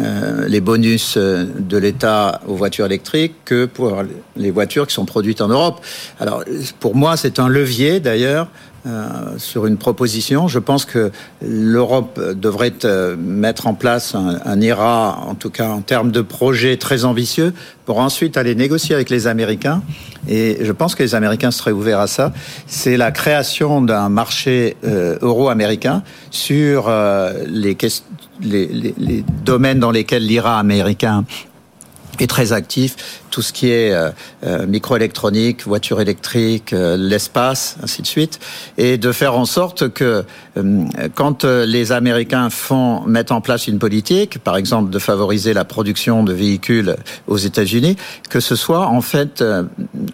Euh, 0.00 0.48
les 0.48 0.60
bonus 0.60 1.16
de 1.16 1.76
l'État 1.76 2.40
aux 2.48 2.56
voitures 2.56 2.86
électriques 2.86 3.34
que 3.44 3.64
pour 3.64 4.02
les 4.36 4.50
voitures 4.50 4.86
qui 4.86 4.94
sont 4.94 5.04
produites 5.04 5.40
en 5.40 5.48
Europe. 5.48 5.80
Alors, 6.18 6.42
pour 6.80 6.96
moi, 6.96 7.16
c'est 7.16 7.38
un 7.38 7.48
levier 7.48 8.00
d'ailleurs 8.00 8.48
euh, 8.86 9.38
sur 9.38 9.64
une 9.64 9.78
proposition. 9.78 10.46
Je 10.46 10.58
pense 10.58 10.84
que 10.84 11.10
l'Europe 11.40 12.20
devrait 12.34 12.84
euh, 12.84 13.16
mettre 13.16 13.66
en 13.66 13.72
place 13.72 14.14
un, 14.14 14.38
un, 14.44 14.60
IRA, 14.60 15.20
en 15.26 15.34
tout 15.34 15.48
cas 15.48 15.70
en 15.70 15.80
termes 15.80 16.12
de 16.12 16.20
projet 16.20 16.76
très 16.76 17.06
ambitieux, 17.06 17.54
pour 17.86 17.98
ensuite 17.98 18.36
aller 18.36 18.54
négocier 18.54 18.94
avec 18.94 19.08
les 19.08 19.26
Américains. 19.26 19.82
Et 20.28 20.58
je 20.60 20.72
pense 20.72 20.94
que 20.94 21.02
les 21.02 21.14
Américains 21.14 21.50
seraient 21.50 21.72
ouverts 21.72 22.00
à 22.00 22.06
ça. 22.06 22.32
C'est 22.66 22.96
la 22.96 23.10
création 23.10 23.80
d'un 23.80 24.10
marché 24.10 24.76
euh, 24.84 25.16
euro-américain 25.22 26.02
sur 26.30 26.86
euh, 26.88 27.32
les, 27.46 27.76
les, 28.40 29.24
domaines 29.44 29.78
dans 29.78 29.90
lesquels 29.90 30.26
l'IRA 30.26 30.58
américain 30.58 31.24
est 32.20 32.26
très 32.26 32.52
actif, 32.52 33.22
tout 33.34 33.42
ce 33.42 33.52
qui 33.52 33.68
est 33.68 33.92
euh, 33.92 34.10
euh, 34.44 34.64
microélectronique, 34.64 35.66
voiture 35.66 36.00
électrique, 36.00 36.72
euh, 36.72 36.96
l'espace, 36.96 37.76
ainsi 37.82 38.00
de 38.00 38.06
suite, 38.06 38.38
et 38.78 38.96
de 38.96 39.10
faire 39.10 39.36
en 39.36 39.44
sorte 39.44 39.88
que 39.88 40.24
euh, 40.56 40.84
quand 41.16 41.44
les 41.44 41.90
Américains 41.90 42.48
font 42.48 43.00
mettre 43.06 43.32
en 43.32 43.40
place 43.40 43.66
une 43.66 43.80
politique, 43.80 44.38
par 44.38 44.56
exemple 44.56 44.90
de 44.90 45.00
favoriser 45.00 45.52
la 45.52 45.64
production 45.64 46.22
de 46.22 46.32
véhicules 46.32 46.94
aux 47.26 47.36
États-Unis, 47.36 47.96
que 48.30 48.38
ce 48.38 48.54
soit 48.54 48.86
en 48.86 49.00
fait 49.00 49.42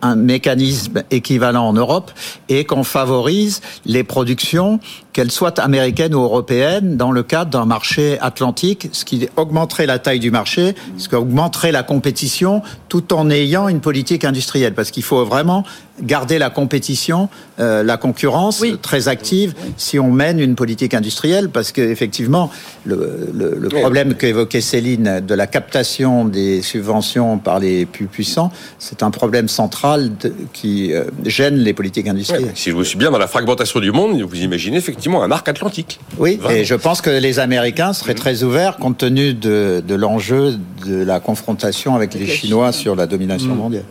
un 0.00 0.16
mécanisme 0.16 1.02
équivalent 1.10 1.68
en 1.68 1.74
Europe 1.74 2.10
et 2.48 2.64
qu'on 2.64 2.84
favorise 2.84 3.60
les 3.84 4.02
productions 4.02 4.80
qu'elles 5.12 5.30
soient 5.30 5.60
américaines 5.60 6.14
ou 6.14 6.22
européennes 6.22 6.96
dans 6.96 7.12
le 7.12 7.22
cadre 7.22 7.50
d'un 7.50 7.66
marché 7.66 8.18
atlantique, 8.20 8.88
ce 8.92 9.04
qui 9.04 9.28
augmenterait 9.36 9.86
la 9.86 9.98
taille 9.98 10.20
du 10.20 10.30
marché, 10.30 10.74
ce 10.96 11.08
qui 11.08 11.16
augmenterait 11.16 11.72
la 11.72 11.82
compétition 11.82 12.62
tout 12.88 13.09
en 13.12 13.30
ayant 13.30 13.68
une 13.68 13.80
politique 13.80 14.24
industrielle. 14.24 14.74
Parce 14.74 14.90
qu'il 14.90 15.02
faut 15.02 15.24
vraiment 15.24 15.64
garder 16.02 16.38
la 16.38 16.50
compétition, 16.50 17.28
euh, 17.60 17.82
la 17.82 17.96
concurrence 17.96 18.64
très 18.82 19.08
active 19.08 19.54
si 19.76 19.98
on 19.98 20.10
mène 20.10 20.40
une 20.40 20.54
politique 20.54 20.94
industrielle, 20.94 21.50
parce 21.50 21.72
qu'effectivement, 21.72 22.50
le, 22.84 23.28
le, 23.34 23.56
le 23.58 23.68
problème 23.68 24.14
qu'évoquait 24.14 24.60
Céline 24.60 25.20
de 25.20 25.34
la 25.34 25.46
captation 25.46 26.24
des 26.24 26.62
subventions 26.62 27.38
par 27.38 27.58
les 27.58 27.86
plus 27.86 28.06
puissants, 28.06 28.50
c'est 28.78 29.02
un 29.02 29.10
problème 29.10 29.48
central 29.48 30.10
qui 30.52 30.92
euh, 30.92 31.04
gêne 31.24 31.56
les 31.56 31.72
politiques 31.72 32.08
industrielles. 32.08 32.52
si 32.54 32.70
je 32.70 32.74
vous 32.74 32.84
suis 32.84 32.98
bien 32.98 33.10
dans 33.10 33.18
la 33.18 33.28
fragmentation 33.28 33.80
du 33.80 33.92
monde, 33.92 34.20
vous 34.20 34.42
imaginez 34.42 34.76
effectivement 34.76 35.22
un 35.22 35.30
arc 35.30 35.48
atlantique. 35.48 36.00
Oui, 36.18 36.38
et 36.50 36.64
je 36.64 36.74
pense 36.74 37.00
que 37.00 37.10
les 37.10 37.38
Américains 37.38 37.92
seraient 37.92 38.14
très 38.14 38.42
ouverts 38.42 38.76
compte 38.76 38.98
tenu 38.98 39.34
de, 39.34 39.82
de 39.86 39.94
l'enjeu 39.94 40.54
de 40.86 41.02
la 41.02 41.20
confrontation 41.20 41.94
avec 41.94 42.14
les 42.14 42.26
Chinois 42.26 42.72
sur 42.72 42.96
la 42.96 43.06
domination 43.06 43.54
mm. 43.54 43.58
mondiale. 43.58 43.84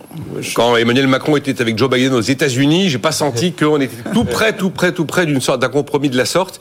Quand 0.53 0.75
Emmanuel 0.75 1.07
Macron 1.07 1.37
était 1.37 1.61
avec 1.61 1.77
Joe 1.77 1.89
Biden 1.89 2.13
aux 2.13 2.21
États-Unis, 2.21 2.89
j'ai 2.89 2.97
pas 2.97 3.11
senti 3.11 3.53
qu'on 3.59 3.79
était 3.81 3.95
tout 4.13 4.23
près, 4.23 4.53
tout 4.53 4.69
près, 4.69 4.91
tout 4.91 5.05
près 5.05 5.25
d'une 5.25 5.41
sorte 5.41 5.61
d'un 5.61 5.69
compromis 5.69 6.09
de 6.09 6.17
la 6.17 6.25
sorte. 6.25 6.59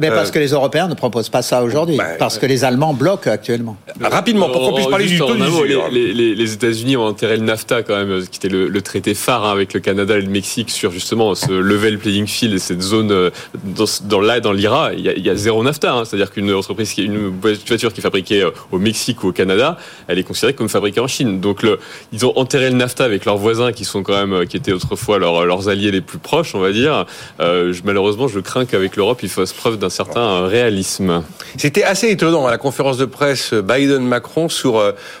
Mais 0.00 0.10
parce 0.10 0.28
euh, 0.28 0.32
que 0.32 0.38
les 0.38 0.48
Européens 0.48 0.88
ne 0.88 0.94
proposent 0.94 1.28
pas 1.28 1.42
ça 1.42 1.62
aujourd'hui, 1.62 1.96
bah, 1.96 2.04
parce 2.18 2.38
que 2.38 2.46
les 2.46 2.64
Allemands 2.64 2.94
bloquent 2.94 3.30
actuellement. 3.30 3.76
Rapidement, 4.00 4.50
pour 4.50 4.68
qu'on 4.68 4.74
puisse 4.74 4.86
parler 4.86 5.06
du 5.06 5.18
taux 5.18 5.34
Les, 5.34 6.12
les, 6.12 6.34
les 6.34 6.52
États-Unis 6.52 6.96
ont 6.96 7.06
enterré 7.06 7.36
le 7.36 7.44
NAFTA 7.44 7.82
quand 7.82 7.96
même, 7.96 8.26
qui 8.26 8.38
était 8.38 8.48
le, 8.48 8.82
traité 8.82 9.14
phare 9.14 9.46
hein, 9.46 9.52
avec 9.52 9.72
le 9.72 9.80
Canada 9.80 10.18
et 10.18 10.20
le 10.20 10.28
Mexique 10.28 10.70
sur 10.70 10.90
justement 10.90 11.34
ce 11.34 11.52
level 11.52 11.98
playing 11.98 12.26
field 12.26 12.54
et 12.54 12.58
cette 12.58 12.82
zone 12.82 13.10
euh, 13.10 13.30
dans, 13.64 13.86
dans 14.04 14.20
là 14.20 14.40
dans 14.40 14.52
l'IRA. 14.52 14.92
Il, 14.92 15.12
il, 15.16 15.24
y 15.24 15.30
a 15.30 15.36
zéro 15.36 15.62
NAFTA, 15.62 15.92
hein, 15.92 16.04
c'est-à-dire 16.04 16.30
qu'une 16.30 16.52
entreprise 16.52 16.92
qui 16.92 17.04
une 17.04 17.32
voiture 17.40 17.92
qui 17.92 18.00
est 18.00 18.02
fabriquée 18.02 18.42
euh, 18.42 18.50
au 18.72 18.78
Mexique 18.78 19.24
ou 19.24 19.28
au 19.28 19.32
Canada, 19.32 19.78
elle 20.08 20.18
est 20.18 20.24
considérée 20.24 20.54
comme 20.54 20.68
fabriquée 20.68 21.00
en 21.00 21.06
Chine. 21.06 21.40
Donc 21.40 21.62
le, 21.62 21.78
ils 22.12 22.26
ont 22.26 22.36
enterré 22.36 22.70
le 22.70 22.76
NAFTA 22.76 23.04
avec 23.04 23.24
leurs 23.24 23.38
voisins 23.38 23.72
qui 23.72 23.84
sont 23.84 24.02
quand 24.02 24.26
même 24.26 24.46
qui 24.46 24.56
étaient 24.56 24.72
autrefois 24.72 25.18
leurs 25.18 25.68
alliés 25.68 25.90
les 25.90 26.00
plus 26.00 26.18
proches, 26.18 26.33
on 26.54 26.58
va 26.58 26.72
dire. 26.72 27.06
Euh, 27.40 27.72
malheureusement, 27.84 28.28
je 28.28 28.40
crains 28.40 28.64
qu'avec 28.64 28.96
l'Europe, 28.96 29.20
il 29.22 29.28
fasse 29.28 29.52
preuve 29.52 29.78
d'un 29.78 29.90
certain 29.90 30.46
réalisme. 30.46 31.22
C'était 31.56 31.84
assez 31.84 32.08
étonnant 32.10 32.46
à 32.46 32.50
la 32.50 32.58
conférence 32.58 32.96
de 32.98 33.04
presse 33.04 33.52
Biden-Macron 33.52 34.48
sur 34.48 34.72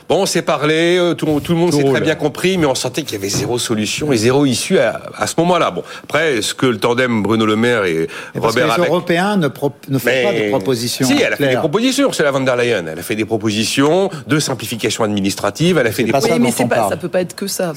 bon, 0.08 0.22
on 0.22 0.26
s'est 0.26 0.42
parlé, 0.42 1.12
tout, 1.16 1.40
tout 1.42 1.52
le 1.52 1.58
monde 1.58 1.72
s'est 1.72 1.84
très 1.84 2.00
bien 2.00 2.14
compris, 2.14 2.58
mais 2.58 2.66
on 2.66 2.74
sentait 2.74 3.02
qu'il 3.02 3.12
y 3.12 3.20
avait 3.20 3.28
zéro 3.28 3.58
solution 3.58 4.12
et 4.12 4.16
zéro 4.16 4.46
issue 4.46 4.78
à, 4.78 5.26
ce 5.26 5.34
moment-là. 5.38 5.70
Bon, 5.70 5.82
après, 6.02 6.42
ce 6.42 6.54
que 6.54 6.66
le 6.66 6.78
tandem 6.78 7.22
Bruno 7.22 7.46
Le 7.46 7.56
Maire 7.56 7.84
et, 7.84 8.08
Robert 8.36 8.76
les 8.78 8.84
Européens 8.84 9.36
ne, 9.36 9.48
font 9.48 9.70
pas 9.90 10.32
de 10.32 10.50
propositions. 10.50 11.06
Si, 11.06 11.20
elle 11.20 11.32
a 11.32 11.36
fait 11.36 11.48
des 11.48 11.56
propositions, 11.56 12.12
c'est 12.12 12.22
la 12.22 12.30
von 12.30 12.40
der 12.40 12.56
Leyen. 12.56 12.86
Elle 12.86 12.98
a 12.98 13.02
fait 13.02 13.16
des 13.16 13.24
propositions 13.24 14.10
de 14.26 14.38
simplification 14.38 15.04
administrative. 15.04 15.78
Elle 15.78 15.86
a 15.86 15.92
fait 15.92 16.04
des. 16.04 16.12
propositions. 16.12 16.42
mais 16.42 16.50
c'est 16.50 16.68
pas, 16.68 16.88
ça 16.88 16.96
peut 16.96 17.08
pas 17.08 17.20
être 17.20 17.34
que 17.34 17.46
ça. 17.46 17.72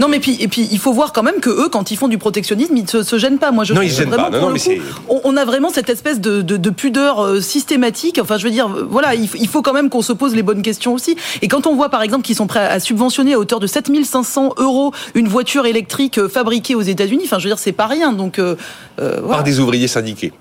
Non, 0.00 0.08
mais 0.08 0.20
puis 0.20 0.36
et 0.40 0.48
puis 0.48 0.68
il 0.70 0.78
faut 0.78 0.92
voir 0.92 1.12
quand 1.12 1.22
même 1.22 1.40
que 1.40 1.50
eux, 1.50 1.68
quand 1.70 1.90
ils 1.90 1.96
font 1.96 2.08
du 2.08 2.18
protectionnisme, 2.32 2.74
ils 2.78 2.88
se, 2.88 3.02
se 3.02 3.18
gênent 3.18 3.38
pas. 3.38 3.52
Moi, 3.52 3.64
je 3.64 3.74
non, 3.74 3.82
ils 3.82 3.90
se 3.90 3.98
gênent 3.98 4.10
pas. 4.10 4.30
Non, 4.30 4.40
non, 4.40 4.50
mais 4.50 4.80
on, 5.08 5.36
a 5.36 5.44
vraiment 5.44 5.68
cette 5.68 5.90
espèce 5.90 6.18
de, 6.18 6.40
de, 6.40 6.56
de 6.56 6.70
pudeur 6.70 7.22
euh, 7.22 7.40
systématique. 7.42 8.18
Enfin, 8.22 8.38
je 8.38 8.44
veux 8.44 8.50
dire, 8.50 8.68
voilà, 8.88 9.14
il, 9.14 9.48
faut 9.48 9.60
quand 9.60 9.74
même 9.74 9.90
qu'on 9.90 10.00
se 10.00 10.14
pose 10.14 10.34
les 10.34 10.42
bonnes 10.42 10.62
questions 10.62 10.94
aussi. 10.94 11.16
Et 11.42 11.48
quand 11.48 11.66
on 11.66 11.74
voit, 11.74 11.90
par 11.90 12.02
exemple, 12.02 12.24
qu'ils 12.24 12.36
sont 12.36 12.46
prêts 12.46 12.64
à 12.64 12.80
subventionner 12.80 13.34
à 13.34 13.38
hauteur 13.38 13.60
de 13.60 13.66
7500 13.66 14.54
euros 14.56 14.92
une 15.14 15.28
voiture 15.28 15.66
électrique 15.66 16.18
euh, 16.18 16.28
fabriquée 16.28 16.74
aux 16.74 16.80
États-Unis, 16.80 17.24
enfin, 17.26 17.38
je 17.38 17.44
veux 17.44 17.50
dire, 17.50 17.58
c'est 17.58 17.72
pas 17.72 17.86
rien. 17.86 18.12
Donc, 18.14 18.38
euh, 18.38 18.56
voilà. 18.96 19.20
Par 19.28 19.44
des 19.44 19.60
ouvriers 19.60 19.88
syndiqués. 19.88 20.32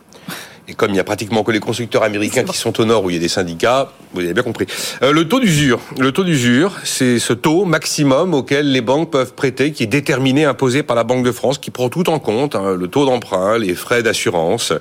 Et 0.71 0.73
comme 0.73 0.91
il 0.91 0.93
n'y 0.93 1.01
a 1.01 1.03
pratiquement 1.03 1.43
que 1.43 1.51
les 1.51 1.59
constructeurs 1.59 2.01
américains 2.01 2.45
qui 2.45 2.57
sont 2.57 2.79
au 2.79 2.85
nord 2.85 3.03
où 3.03 3.09
il 3.09 3.15
y 3.15 3.17
a 3.17 3.19
des 3.19 3.27
syndicats, 3.27 3.91
vous 4.13 4.21
avez 4.21 4.33
bien 4.33 4.41
compris. 4.41 4.67
Euh, 5.03 5.11
le 5.11 5.27
taux 5.27 5.41
d'usure, 5.41 5.81
le 5.99 6.13
taux 6.13 6.23
d'usure, 6.23 6.77
c'est 6.85 7.19
ce 7.19 7.33
taux 7.33 7.65
maximum 7.65 8.33
auquel 8.33 8.71
les 8.71 8.79
banques 8.79 9.11
peuvent 9.11 9.33
prêter, 9.33 9.73
qui 9.73 9.83
est 9.83 9.87
déterminé, 9.87 10.45
imposé 10.45 10.81
par 10.81 10.95
la 10.95 11.03
Banque 11.03 11.25
de 11.25 11.31
France, 11.33 11.57
qui 11.57 11.71
prend 11.71 11.89
tout 11.89 12.09
en 12.09 12.19
compte, 12.19 12.55
hein, 12.55 12.77
le 12.79 12.87
taux 12.87 13.05
d'emprunt, 13.05 13.57
les 13.57 13.75
frais 13.75 14.01
d'assurance, 14.01 14.71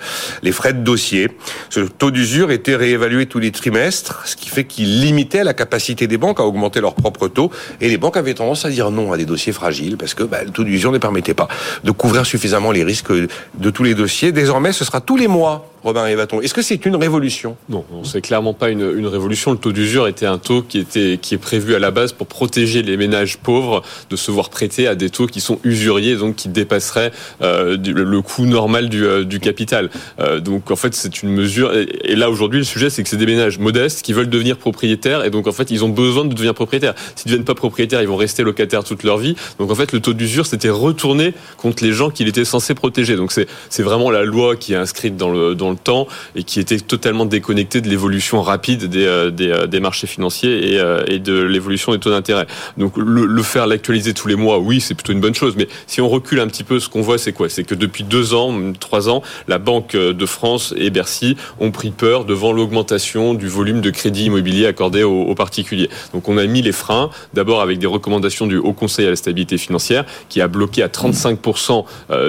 les 0.44 0.52
frais 0.52 0.74
de 0.74 0.78
dossier. 0.78 1.28
Ce 1.70 1.80
taux 1.80 2.12
d'usure 2.12 2.52
était 2.52 2.76
réévalué 2.76 3.26
tous 3.26 3.40
les 3.40 3.50
trimestres, 3.50 4.22
ce 4.26 4.36
qui 4.36 4.48
fait 4.48 4.64
qu'il 4.64 5.00
limitait 5.00 5.42
la 5.42 5.54
capacité 5.54 6.06
des 6.06 6.18
banques 6.18 6.38
à 6.38 6.44
augmenter 6.44 6.80
leur 6.80 6.94
propre 6.94 7.26
taux. 7.26 7.50
Et 7.80 7.88
les 7.88 7.98
banques 7.98 8.16
avaient 8.16 8.34
tendance 8.34 8.64
à 8.64 8.70
dire 8.70 8.92
non 8.92 9.12
à 9.12 9.16
des 9.16 9.26
dossiers 9.26 9.52
fragiles, 9.52 9.96
parce 9.96 10.14
que 10.14 10.22
bah, 10.22 10.44
le 10.44 10.52
taux 10.52 10.62
d'usure 10.62 10.92
ne 10.92 10.98
permettait 10.98 11.34
pas 11.34 11.48
de 11.82 11.90
couvrir 11.90 12.26
suffisamment 12.26 12.70
les 12.70 12.84
risques 12.84 13.10
de 13.10 13.70
tous 13.70 13.82
les 13.82 13.96
dossiers. 13.96 14.30
Désormais, 14.30 14.72
ce 14.72 14.84
sera 14.84 15.00
tous 15.00 15.16
les 15.16 15.26
mois 15.26 15.66
Robin 15.82 16.02
Rivaton. 16.02 16.40
Est-ce 16.40 16.54
que 16.54 16.62
c'est 16.62 16.84
une 16.86 16.96
révolution? 16.96 17.56
Non, 17.68 17.84
c'est 18.04 18.20
clairement 18.20 18.54
pas 18.54 18.70
une, 18.70 18.92
une, 18.96 19.06
révolution. 19.06 19.52
Le 19.52 19.58
taux 19.58 19.72
d'usure 19.72 20.06
était 20.06 20.26
un 20.26 20.38
taux 20.38 20.62
qui 20.62 20.78
était 20.78 21.18
qui 21.20 21.34
est 21.34 21.38
prévu 21.38 21.74
à 21.74 21.78
la 21.78 21.90
base 21.90 22.12
pour 22.12 22.26
protéger 22.26 22.82
les 22.82 22.96
ménages 22.96 23.38
pauvres 23.38 23.82
de 24.10 24.16
se 24.16 24.30
voir 24.30 24.50
prêter 24.50 24.86
à 24.86 24.94
des 24.94 25.10
taux 25.10 25.26
qui 25.26 25.40
sont 25.40 25.58
usuriers, 25.64 26.16
donc 26.16 26.36
qui 26.36 26.48
dépasseraient 26.48 27.12
euh, 27.42 27.76
le 27.76 28.22
coût 28.22 28.46
normal 28.46 28.88
du, 28.88 29.04
euh, 29.04 29.24
du 29.24 29.40
capital. 29.40 29.90
Euh, 30.20 30.40
donc 30.40 30.70
en 30.70 30.76
fait, 30.76 30.94
c'est 30.94 31.22
une 31.22 31.30
mesure. 31.30 31.72
Et, 31.74 32.14
là 32.16 32.30
aujourd'hui, 32.30 32.58
le 32.58 32.64
sujet, 32.64 32.90
c'est 32.90 33.02
que 33.02 33.08
c'est 33.08 33.16
des 33.16 33.26
ménages 33.26 33.58
modestes 33.58 34.02
qui 34.02 34.12
veulent 34.12 34.28
devenir 34.28 34.56
propriétaires, 34.58 35.24
et 35.24 35.30
donc 35.30 35.46
en 35.46 35.52
fait, 35.52 35.70
ils 35.70 35.84
ont 35.84 35.88
besoin 35.88 36.24
de 36.24 36.34
devenir 36.34 36.54
propriétaires. 36.54 36.94
S'ils 37.14 37.28
ne 37.28 37.32
deviennent 37.32 37.44
pas 37.44 37.54
propriétaires, 37.54 38.02
ils 38.02 38.08
vont 38.08 38.16
rester 38.16 38.42
locataires 38.42 38.84
toute 38.84 39.02
leur 39.02 39.18
vie. 39.18 39.36
Donc 39.58 39.70
en 39.70 39.74
fait, 39.74 39.92
le 39.92 40.00
taux 40.00 40.12
d'usure 40.12 40.46
s'était 40.46 40.70
retourné 40.70 41.34
contre 41.56 41.82
les 41.82 41.92
gens 41.92 42.10
qu'il 42.10 42.28
était 42.28 42.44
censé 42.44 42.74
protéger. 42.74 43.16
Donc 43.16 43.32
c'est 43.32 43.48
c'est 43.68 43.82
vraiment 43.82 44.10
la 44.10 44.24
loi 44.24 44.56
qui 44.56 44.72
est 44.72 44.76
inscrite 44.76 45.16
dans 45.16 45.30
le 45.30 45.54
dans 45.54 45.69
le 45.70 45.76
temps 45.76 46.06
et 46.34 46.42
qui 46.42 46.60
était 46.60 46.78
totalement 46.78 47.26
déconnecté 47.26 47.80
de 47.80 47.88
l'évolution 47.88 48.42
rapide 48.42 48.84
des, 48.84 49.06
euh, 49.06 49.30
des, 49.30 49.50
euh, 49.50 49.66
des, 49.66 49.80
marchés 49.80 50.06
financiers 50.06 50.72
et, 50.72 50.78
euh, 50.78 51.04
et 51.06 51.18
de 51.18 51.42
l'évolution 51.42 51.92
des 51.92 51.98
taux 51.98 52.10
d'intérêt. 52.10 52.46
Donc 52.76 52.96
le, 52.96 53.26
le 53.26 53.42
faire 53.42 53.66
l'actualiser 53.66 54.14
tous 54.14 54.28
les 54.28 54.36
mois, 54.36 54.58
oui, 54.58 54.80
c'est 54.80 54.94
plutôt 54.94 55.12
une 55.12 55.20
bonne 55.20 55.34
chose. 55.34 55.54
Mais 55.56 55.68
si 55.86 56.00
on 56.00 56.08
recule 56.08 56.40
un 56.40 56.46
petit 56.46 56.64
peu, 56.64 56.80
ce 56.80 56.88
qu'on 56.88 57.02
voit, 57.02 57.18
c'est 57.18 57.32
quoi? 57.32 57.48
C'est 57.48 57.64
que 57.64 57.74
depuis 57.74 58.04
deux 58.04 58.34
ans, 58.34 58.54
trois 58.78 59.08
ans, 59.08 59.22
la 59.48 59.58
Banque 59.58 59.96
de 59.96 60.26
France 60.26 60.74
et 60.76 60.90
Bercy 60.90 61.36
ont 61.58 61.70
pris 61.70 61.90
peur 61.90 62.24
devant 62.24 62.52
l'augmentation 62.52 63.34
du 63.34 63.48
volume 63.48 63.80
de 63.80 63.90
crédit 63.90 64.26
immobilier 64.26 64.66
accordé 64.66 65.02
aux, 65.02 65.22
aux 65.22 65.34
particuliers. 65.34 65.90
Donc 66.12 66.28
on 66.28 66.38
a 66.38 66.46
mis 66.46 66.62
les 66.62 66.72
freins, 66.72 67.10
d'abord 67.34 67.60
avec 67.60 67.78
des 67.78 67.86
recommandations 67.86 68.46
du 68.46 68.56
Haut 68.56 68.72
Conseil 68.72 69.06
à 69.06 69.10
la 69.10 69.16
stabilité 69.16 69.58
financière, 69.58 70.04
qui 70.28 70.40
a 70.40 70.48
bloqué 70.48 70.82
à 70.82 70.88
35% 70.88 71.84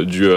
du, 0.05 0.29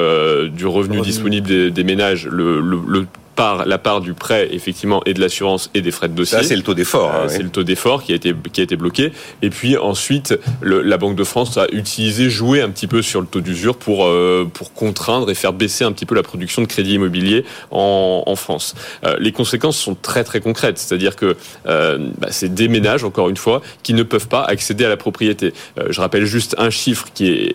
du 0.50 0.66
revenu 0.66 1.00
disponible 1.00 1.46
des, 1.46 1.70
des 1.70 1.84
ménages 1.84 2.26
le, 2.26 2.60
le, 2.60 2.93
le 2.94 3.08
par 3.36 3.66
la 3.66 3.78
part 3.78 4.00
du 4.00 4.14
prêt 4.14 4.48
effectivement 4.52 5.02
et 5.06 5.14
de 5.14 5.20
l'assurance 5.20 5.70
et 5.74 5.82
des 5.82 5.90
frais 5.90 6.08
de 6.08 6.14
dossier. 6.14 6.38
Ça 6.38 6.44
c'est 6.44 6.56
le 6.56 6.62
taux 6.62 6.74
d'effort. 6.74 7.12
Hein, 7.12 7.28
c'est 7.28 7.42
le 7.42 7.50
taux 7.50 7.62
d'effort 7.62 8.02
qui 8.02 8.12
a 8.12 8.14
été 8.14 8.34
qui 8.52 8.60
a 8.60 8.64
été 8.64 8.76
bloqué. 8.76 9.12
Et 9.42 9.50
puis 9.50 9.76
ensuite, 9.76 10.38
le, 10.60 10.82
la 10.82 10.96
Banque 10.96 11.16
de 11.16 11.24
France 11.24 11.56
a 11.58 11.66
utilisé, 11.72 12.30
joué 12.30 12.60
un 12.60 12.70
petit 12.70 12.86
peu 12.86 13.02
sur 13.02 13.20
le 13.20 13.26
taux 13.26 13.40
d'usure 13.40 13.76
pour 13.76 14.06
euh, 14.06 14.48
pour 14.52 14.72
contraindre 14.72 15.30
et 15.30 15.34
faire 15.34 15.52
baisser 15.52 15.84
un 15.84 15.92
petit 15.92 16.06
peu 16.06 16.14
la 16.14 16.22
production 16.22 16.62
de 16.62 16.66
crédit 16.66 16.94
immobilier 16.94 17.44
en, 17.70 18.22
en 18.26 18.36
France. 18.36 18.74
Euh, 19.04 19.16
les 19.18 19.32
conséquences 19.32 19.76
sont 19.76 19.94
très 19.94 20.24
très 20.24 20.40
concrètes, 20.40 20.78
c'est-à-dire 20.78 21.16
que 21.16 21.36
euh, 21.66 22.10
bah, 22.18 22.28
c'est 22.30 22.52
des 22.52 22.68
ménages 22.68 23.04
encore 23.04 23.28
une 23.28 23.36
fois 23.36 23.62
qui 23.82 23.94
ne 23.94 24.02
peuvent 24.02 24.28
pas 24.28 24.42
accéder 24.42 24.84
à 24.84 24.88
la 24.88 24.96
propriété. 24.96 25.52
Euh, 25.78 25.86
je 25.90 26.00
rappelle 26.00 26.24
juste 26.24 26.54
un 26.58 26.70
chiffre 26.70 27.06
qui 27.14 27.28
est 27.28 27.54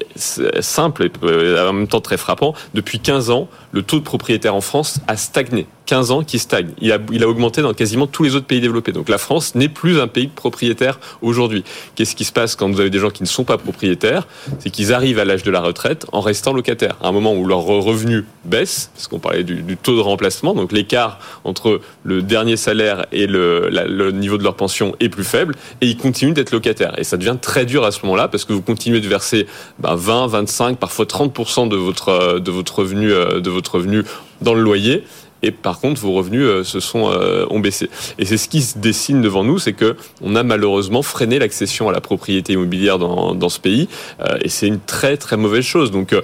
simple 0.61 1.05
et 1.05 1.59
en 1.59 1.73
même 1.73 1.87
temps 1.87 2.01
très 2.01 2.17
frappant. 2.17 2.53
Depuis 2.73 2.99
15 2.99 3.29
ans, 3.29 3.47
le 3.71 3.81
taux 3.81 3.99
de 3.99 4.03
propriétaire 4.03 4.55
en 4.55 4.61
France 4.61 4.99
a 5.07 5.17
stagné. 5.17 5.67
15 5.89 6.11
ans 6.11 6.23
qui 6.23 6.37
stagne. 6.37 6.69
Il 6.81 6.93
a, 6.93 7.27
augmenté 7.27 7.63
dans 7.63 7.73
quasiment 7.73 8.05
tous 8.05 8.21
les 8.21 8.35
autres 8.35 8.45
pays 8.45 8.61
développés. 8.61 8.91
Donc 8.91 9.09
la 9.09 9.17
France 9.17 9.55
n'est 9.55 9.69
plus 9.69 9.99
un 9.99 10.07
pays 10.07 10.27
de 10.27 10.31
propriétaires 10.31 10.99
aujourd'hui. 11.23 11.63
Qu'est-ce 11.95 12.15
qui 12.15 12.25
se 12.25 12.31
passe 12.31 12.55
quand 12.55 12.69
vous 12.69 12.79
avez 12.79 12.91
des 12.91 12.99
gens 12.99 13.09
qui 13.09 13.23
ne 13.23 13.27
sont 13.27 13.43
pas 13.43 13.57
propriétaires? 13.57 14.27
C'est 14.59 14.69
qu'ils 14.69 14.93
arrivent 14.93 15.17
à 15.17 15.25
l'âge 15.25 15.41
de 15.41 15.49
la 15.49 15.61
retraite 15.61 16.05
en 16.11 16.21
restant 16.21 16.53
locataires. 16.53 16.95
À 17.01 17.07
un 17.07 17.11
moment 17.11 17.33
où 17.33 17.43
leur 17.43 17.61
revenu 17.61 18.25
baisse, 18.45 18.91
parce 18.93 19.07
qu'on 19.07 19.17
parlait 19.17 19.43
du, 19.43 19.77
taux 19.77 19.95
de 19.95 20.01
remplacement, 20.01 20.53
donc 20.53 20.71
l'écart 20.71 21.17
entre 21.43 21.81
le 22.03 22.21
dernier 22.21 22.55
salaire 22.55 23.07
et 23.11 23.25
le, 23.25 24.11
niveau 24.11 24.37
de 24.37 24.43
leur 24.43 24.55
pension 24.55 24.95
est 24.99 25.09
plus 25.09 25.23
faible, 25.23 25.55
et 25.81 25.87
ils 25.87 25.97
continuent 25.97 26.33
d'être 26.33 26.51
locataires. 26.51 26.99
Et 26.99 27.03
ça 27.03 27.17
devient 27.17 27.37
très 27.41 27.65
dur 27.65 27.83
à 27.83 27.91
ce 27.91 28.01
moment-là, 28.03 28.27
parce 28.27 28.45
que 28.45 28.53
vous 28.53 28.61
continuez 28.61 29.01
de 29.01 29.07
verser 29.07 29.47
bah, 29.79 29.95
20, 29.95 30.27
25, 30.27 30.77
parfois 30.77 31.05
30% 31.05 31.67
de 31.67 31.75
votre, 31.75 32.37
de 32.37 32.51
votre 32.51 32.77
revenu, 32.77 33.11
euh, 33.11 33.39
de 33.39 33.49
votre 33.49 33.73
revenu 33.75 34.03
dans 34.41 34.53
le 34.53 34.61
loyer 34.61 35.03
et 35.41 35.51
par 35.51 35.79
contre 35.79 36.01
vos 36.01 36.13
revenus 36.13 36.43
euh, 36.43 36.63
se 36.63 36.79
sont 36.79 37.09
euh, 37.09 37.45
ont 37.49 37.59
baissé. 37.59 37.89
Et 38.17 38.25
c'est 38.25 38.37
ce 38.37 38.49
qui 38.49 38.61
se 38.61 38.77
dessine 38.77 39.21
devant 39.21 39.43
nous, 39.43 39.59
c'est 39.59 39.73
que 39.73 39.95
on 40.21 40.35
a 40.35 40.43
malheureusement 40.43 41.01
freiné 41.01 41.39
l'accession 41.39 41.89
à 41.89 41.91
la 41.91 42.01
propriété 42.01 42.53
immobilière 42.53 42.99
dans, 42.99 43.35
dans 43.35 43.49
ce 43.49 43.59
pays, 43.59 43.87
euh, 44.21 44.37
et 44.41 44.49
c'est 44.49 44.67
une 44.67 44.79
très 44.79 45.17
très 45.17 45.37
mauvaise 45.37 45.65
chose. 45.65 45.91
Donc 45.91 46.15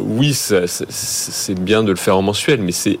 oui, 0.00 0.32
c'est 0.34 1.60
bien 1.60 1.82
de 1.82 1.90
le 1.90 1.96
faire 1.96 2.16
en 2.16 2.22
mensuel, 2.22 2.60
mais 2.60 2.72
c'est 2.72 2.98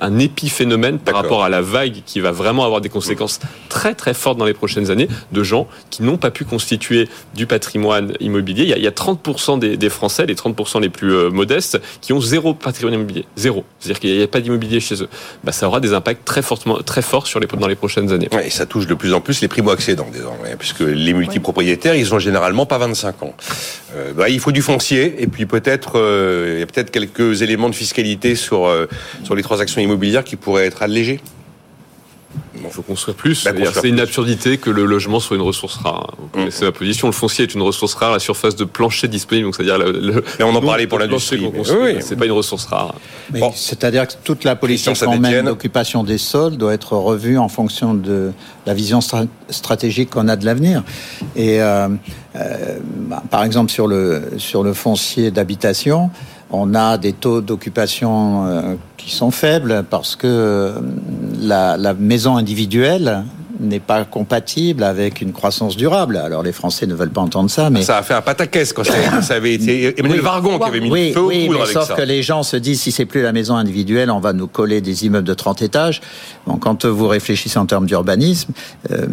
un 0.00 0.18
épiphénomène 0.18 0.98
par 0.98 1.14
rapport 1.14 1.42
à 1.42 1.48
la 1.48 1.62
vague 1.62 2.02
qui 2.04 2.20
va 2.20 2.32
vraiment 2.32 2.64
avoir 2.64 2.80
des 2.80 2.90
conséquences 2.90 3.40
très 3.68 3.94
très 3.94 4.12
fortes 4.12 4.36
dans 4.36 4.44
les 4.44 4.52
prochaines 4.52 4.90
années 4.90 5.08
de 5.32 5.42
gens 5.42 5.66
qui 5.90 6.02
n'ont 6.02 6.18
pas 6.18 6.30
pu 6.30 6.44
constituer 6.44 7.08
du 7.34 7.46
patrimoine 7.46 8.12
immobilier. 8.20 8.64
Il 8.76 8.82
y 8.82 8.86
a, 8.86 8.90
30% 8.90 9.58
des, 9.58 9.88
Français, 9.88 10.26
les 10.26 10.34
30% 10.34 10.80
les 10.80 10.88
plus 10.88 11.12
euh, 11.12 11.30
modestes, 11.30 11.80
qui 12.00 12.12
ont 12.12 12.20
zéro 12.20 12.52
patrimoine 12.54 12.94
immobilier. 12.94 13.24
Zéro. 13.36 13.64
C'est-à-dire 13.78 14.00
qu'il 14.00 14.16
n'y 14.16 14.22
a 14.22 14.28
pas 14.28 14.40
d'immobilier 14.40 14.80
chez 14.80 15.02
eux. 15.02 15.08
Bah, 15.44 15.52
ça 15.52 15.66
aura 15.66 15.80
des 15.80 15.94
impacts 15.94 16.24
très, 16.24 16.42
fortement, 16.42 16.78
très 16.82 17.02
forts 17.02 17.26
sur 17.26 17.40
les, 17.40 17.46
dans 17.46 17.68
les 17.68 17.74
prochaines 17.74 18.12
années. 18.12 18.28
et 18.44 18.50
ça 18.50 18.66
touche 18.66 18.86
de 18.86 18.94
plus 18.94 19.14
en 19.14 19.20
plus 19.20 19.40
les 19.40 19.48
primo-accédants 19.48 20.08
désormais, 20.12 20.56
puisque 20.58 20.80
les 20.80 21.14
multipropriétaires, 21.14 21.94
ils 21.94 22.14
ont 22.14 22.18
généralement 22.18 22.66
pas 22.66 22.78
25 22.78 23.22
ans. 23.22 23.34
Euh, 23.96 24.12
bah, 24.12 24.28
il 24.28 24.40
faut 24.40 24.52
du 24.52 24.62
foncier, 24.62 25.22
et 25.22 25.26
puis 25.26 25.46
peut-être 25.46 25.92
euh, 25.96 26.54
il 26.56 26.60
y 26.60 26.62
a 26.62 26.66
peut-être 26.66 26.90
quelques 26.90 27.42
éléments 27.42 27.70
de 27.70 27.74
fiscalité 27.74 28.34
sur, 28.34 28.70
sur 29.22 29.34
les 29.34 29.42
transactions 29.54 29.80
immobilières 29.80 30.24
qui 30.24 30.36
pourraient 30.36 30.66
être 30.66 30.82
allégés 30.82 31.20
il 32.56 32.70
faut 32.70 32.82
construire 32.82 33.16
plus. 33.16 33.44
Bah, 33.44 33.50
c'est 33.72 33.88
une 33.88 34.00
absurdité 34.00 34.58
que 34.58 34.70
le 34.70 34.84
logement 34.84 35.20
soit 35.20 35.36
une 35.36 35.42
ressource 35.42 35.76
rare. 35.76 36.14
Vous 36.18 36.28
connaissez 36.28 36.64
ma 36.64 36.72
position. 36.72 37.08
Le 37.08 37.12
foncier 37.12 37.44
est 37.44 37.54
une 37.54 37.62
ressource 37.62 37.94
rare. 37.94 38.12
La 38.12 38.18
surface 38.18 38.56
de 38.56 38.64
plancher 38.64 39.08
disponible, 39.08 39.46
donc 39.46 39.56
c'est-à-dire 39.56 39.78
le, 39.78 40.24
on 40.40 40.54
en 40.54 40.60
parlait 40.60 40.86
pour 40.86 40.98
l'industrie. 40.98 41.44
Oui, 41.46 41.96
c'est 42.00 42.16
pas 42.16 42.26
une 42.26 42.32
ressource 42.32 42.66
rare. 42.66 42.94
C'est-à-dire 43.54 44.06
que 44.06 44.14
toute 44.22 44.44
la 44.44 44.56
politique 44.56 44.98
qu'on 44.98 45.18
mène 45.18 45.46
d'occupation 45.46 46.04
des 46.04 46.18
sols 46.18 46.56
doit 46.56 46.74
être 46.74 46.94
revue 46.94 47.38
en 47.38 47.48
fonction 47.48 47.94
de 47.94 48.32
la 48.66 48.74
vision 48.74 49.00
stratégique 49.50 50.10
qu'on 50.10 50.28
a 50.28 50.36
de 50.36 50.44
l'avenir. 50.44 50.82
Et 51.36 51.60
euh, 51.60 51.88
euh, 52.36 52.78
bah, 53.08 53.22
par 53.30 53.44
exemple 53.44 53.70
sur 53.70 53.86
le 53.86 54.32
sur 54.38 54.62
le 54.62 54.72
foncier 54.72 55.30
d'habitation, 55.30 56.10
on 56.54 56.74
a 56.74 56.98
des 56.98 57.12
taux 57.12 57.40
d'occupation 57.40 58.46
euh, 58.46 58.74
qui 58.96 59.10
sont 59.10 59.30
faibles 59.30 59.84
parce 59.88 60.16
que 60.16 60.26
euh, 60.26 60.72
la, 61.40 61.76
la 61.76 61.94
maison 61.94 62.36
individuelle 62.36 63.24
n'est 63.60 63.80
pas 63.80 64.04
compatible 64.04 64.82
avec 64.82 65.20
une 65.20 65.32
croissance 65.32 65.76
durable. 65.76 66.16
Alors 66.16 66.42
les 66.42 66.52
Français 66.52 66.86
ne 66.86 66.94
veulent 66.94 67.10
pas 67.10 67.20
entendre 67.20 67.50
ça, 67.50 67.70
mais 67.70 67.82
ça 67.82 67.98
a 67.98 68.02
fait 68.02 68.14
un 68.14 68.22
pataquès 68.22 68.72
quand 68.72 68.84
ça, 68.84 69.34
avait 69.34 69.54
été 69.54 69.98
Emmanuel 69.98 70.20
Vargon 70.20 70.58
qui 70.58 70.64
avait 70.64 70.80
mis 70.80 70.90
oui, 70.90 71.08
le 71.08 71.14
feu 71.14 71.20
oui, 71.22 71.48
mais 71.48 71.66
sauf 71.66 71.94
que 71.94 72.02
les 72.02 72.22
gens 72.22 72.42
se 72.42 72.56
disent 72.56 72.82
si 72.82 72.92
c'est 72.92 73.06
plus 73.06 73.22
la 73.22 73.32
maison 73.32 73.56
individuelle, 73.56 74.10
on 74.10 74.20
va 74.20 74.32
nous 74.32 74.46
coller 74.46 74.80
des 74.80 75.06
immeubles 75.06 75.26
de 75.26 75.34
30 75.34 75.62
étages. 75.62 76.00
Bon, 76.46 76.56
quand 76.56 76.84
vous 76.84 77.08
réfléchissez 77.08 77.58
en 77.58 77.66
termes 77.66 77.86
d'urbanisme, 77.86 78.52
euh, 78.90 79.06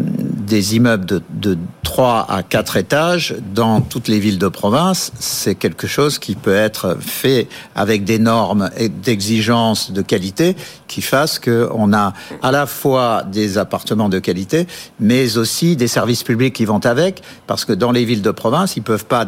des 0.51 0.75
immeubles 0.75 1.05
de, 1.05 1.21
de 1.29 1.57
3 1.83 2.27
à 2.29 2.43
4 2.43 2.75
étages 2.75 3.35
dans 3.55 3.79
toutes 3.79 4.09
les 4.09 4.19
villes 4.19 4.37
de 4.37 4.49
province, 4.49 5.13
c'est 5.17 5.55
quelque 5.55 5.87
chose 5.87 6.19
qui 6.19 6.35
peut 6.35 6.53
être 6.53 6.97
fait 6.99 7.47
avec 7.73 8.03
des 8.03 8.19
normes 8.19 8.69
et 8.75 8.89
d'exigences 8.89 9.93
de 9.93 10.01
qualité 10.01 10.57
qui 10.89 11.01
fassent 11.01 11.39
qu'on 11.39 11.93
a 11.93 12.11
à 12.41 12.51
la 12.51 12.65
fois 12.65 13.23
des 13.23 13.57
appartements 13.57 14.09
de 14.09 14.19
qualité 14.19 14.67
mais 14.99 15.37
aussi 15.37 15.77
des 15.77 15.87
services 15.87 16.23
publics 16.23 16.53
qui 16.53 16.65
vont 16.65 16.85
avec, 16.85 17.21
parce 17.47 17.63
que 17.63 17.71
dans 17.71 17.93
les 17.93 18.03
villes 18.03 18.21
de 18.21 18.31
province, 18.31 18.75
ils 18.75 18.83
peuvent 18.83 19.05
pas 19.05 19.25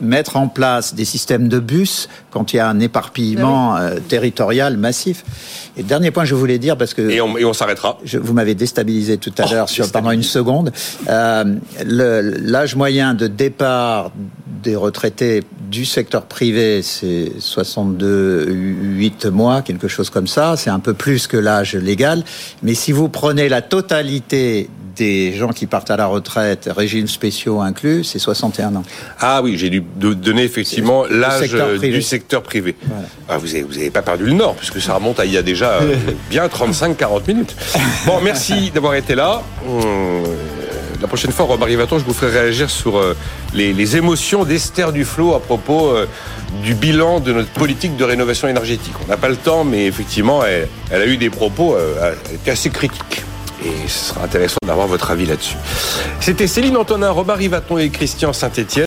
mettre 0.00 0.36
en 0.36 0.48
place 0.48 0.94
des 0.94 1.04
systèmes 1.04 1.48
de 1.48 1.58
bus 1.58 2.08
quand 2.30 2.52
il 2.52 2.56
y 2.56 2.58
a 2.58 2.68
un 2.68 2.80
éparpillement 2.80 3.76
euh, 3.76 3.98
territorial 4.08 4.76
massif. 4.76 5.24
Et 5.76 5.82
dernier 5.82 6.10
point, 6.10 6.24
je 6.24 6.34
voulais 6.34 6.58
dire 6.58 6.76
parce 6.76 6.94
que 6.94 7.02
et 7.10 7.20
on, 7.20 7.52
s'arrêtera. 7.52 7.98
vous 8.20 8.32
m'avez 8.32 8.54
déstabilisé 8.54 9.18
tout 9.18 9.32
à 9.38 9.44
oh, 9.46 9.52
l'heure 9.52 9.68
sur 9.68 9.90
pendant 9.90 10.10
une 10.10 10.22
seconde. 10.22 10.72
Euh, 11.08 11.44
L'âge 11.84 12.76
moyen 12.76 13.14
de 13.14 13.26
départ 13.26 14.12
des 14.62 14.76
retraités 14.76 15.42
du 15.70 15.84
secteur 15.84 16.26
privé, 16.26 16.82
c'est 16.82 17.32
62, 17.38 18.46
8 18.48 19.26
mois, 19.26 19.62
quelque 19.62 19.88
chose 19.88 20.10
comme 20.10 20.26
ça. 20.26 20.56
C'est 20.56 20.70
un 20.70 20.78
peu 20.78 20.94
plus 20.94 21.26
que 21.26 21.36
l'âge 21.36 21.74
légal. 21.74 22.24
Mais 22.62 22.74
si 22.74 22.92
vous 22.92 23.08
prenez 23.08 23.48
la 23.48 23.62
totalité 23.62 24.70
des 24.96 25.32
gens 25.32 25.48
qui 25.48 25.66
partent 25.66 25.90
à 25.90 25.96
la 25.96 26.06
retraite, 26.06 26.68
régimes 26.74 27.08
spéciaux 27.08 27.60
inclus, 27.60 28.04
c'est 28.04 28.18
61 28.18 28.76
ans. 28.76 28.82
Ah 29.20 29.40
oui, 29.42 29.56
j'ai 29.56 29.70
dû 29.70 29.82
donner 29.96 30.44
effectivement 30.44 31.04
l'âge 31.08 31.54
du 31.80 32.02
secteur 32.02 32.42
privé. 32.42 32.76
Ah, 33.28 33.38
vous 33.38 33.48
n'avez 33.48 33.62
vous 33.62 33.78
avez 33.78 33.90
pas 33.90 34.02
perdu 34.02 34.24
le 34.24 34.32
Nord, 34.32 34.54
puisque 34.56 34.80
ça 34.80 34.94
remonte 34.94 35.20
à 35.20 35.24
il 35.24 35.32
y 35.32 35.38
a 35.38 35.42
déjà 35.42 35.72
euh, 35.72 35.96
bien 36.30 36.46
35-40 36.46 37.26
minutes. 37.26 37.56
Bon, 38.06 38.20
merci 38.22 38.70
d'avoir 38.70 38.94
été 38.94 39.14
là. 39.14 39.42
Euh, 39.68 40.24
la 41.00 41.08
prochaine 41.08 41.32
fois, 41.32 41.46
Robert 41.46 41.68
Rivaton, 41.68 41.98
je 41.98 42.04
vous 42.04 42.14
ferai 42.14 42.40
réagir 42.40 42.70
sur 42.70 42.98
euh, 42.98 43.16
les, 43.54 43.96
émotions 43.96 44.44
d'Esther 44.44 44.92
Duflo 44.92 45.34
à 45.34 45.40
propos 45.40 45.94
du 46.62 46.74
bilan 46.74 47.20
de 47.20 47.32
notre 47.32 47.50
politique 47.50 47.96
de 47.96 48.04
rénovation 48.04 48.48
énergétique. 48.48 48.94
On 49.04 49.08
n'a 49.08 49.16
pas 49.16 49.28
le 49.28 49.36
temps, 49.36 49.64
mais 49.64 49.86
effectivement, 49.86 50.44
elle, 50.44 50.68
elle 50.90 51.02
a 51.02 51.06
eu 51.06 51.16
des 51.16 51.30
propos 51.30 51.76
assez 52.46 52.70
critiques. 52.70 53.24
Et 53.64 53.88
ce 53.88 54.10
sera 54.10 54.24
intéressant 54.24 54.58
d'avoir 54.66 54.86
votre 54.86 55.10
avis 55.10 55.24
là-dessus. 55.24 55.56
C'était 56.20 56.46
Céline 56.46 56.76
Antonin, 56.76 57.10
Robert 57.10 57.36
Rivaton 57.36 57.78
et 57.78 57.88
Christian 57.88 58.32
Saint-Etienne. 58.32 58.82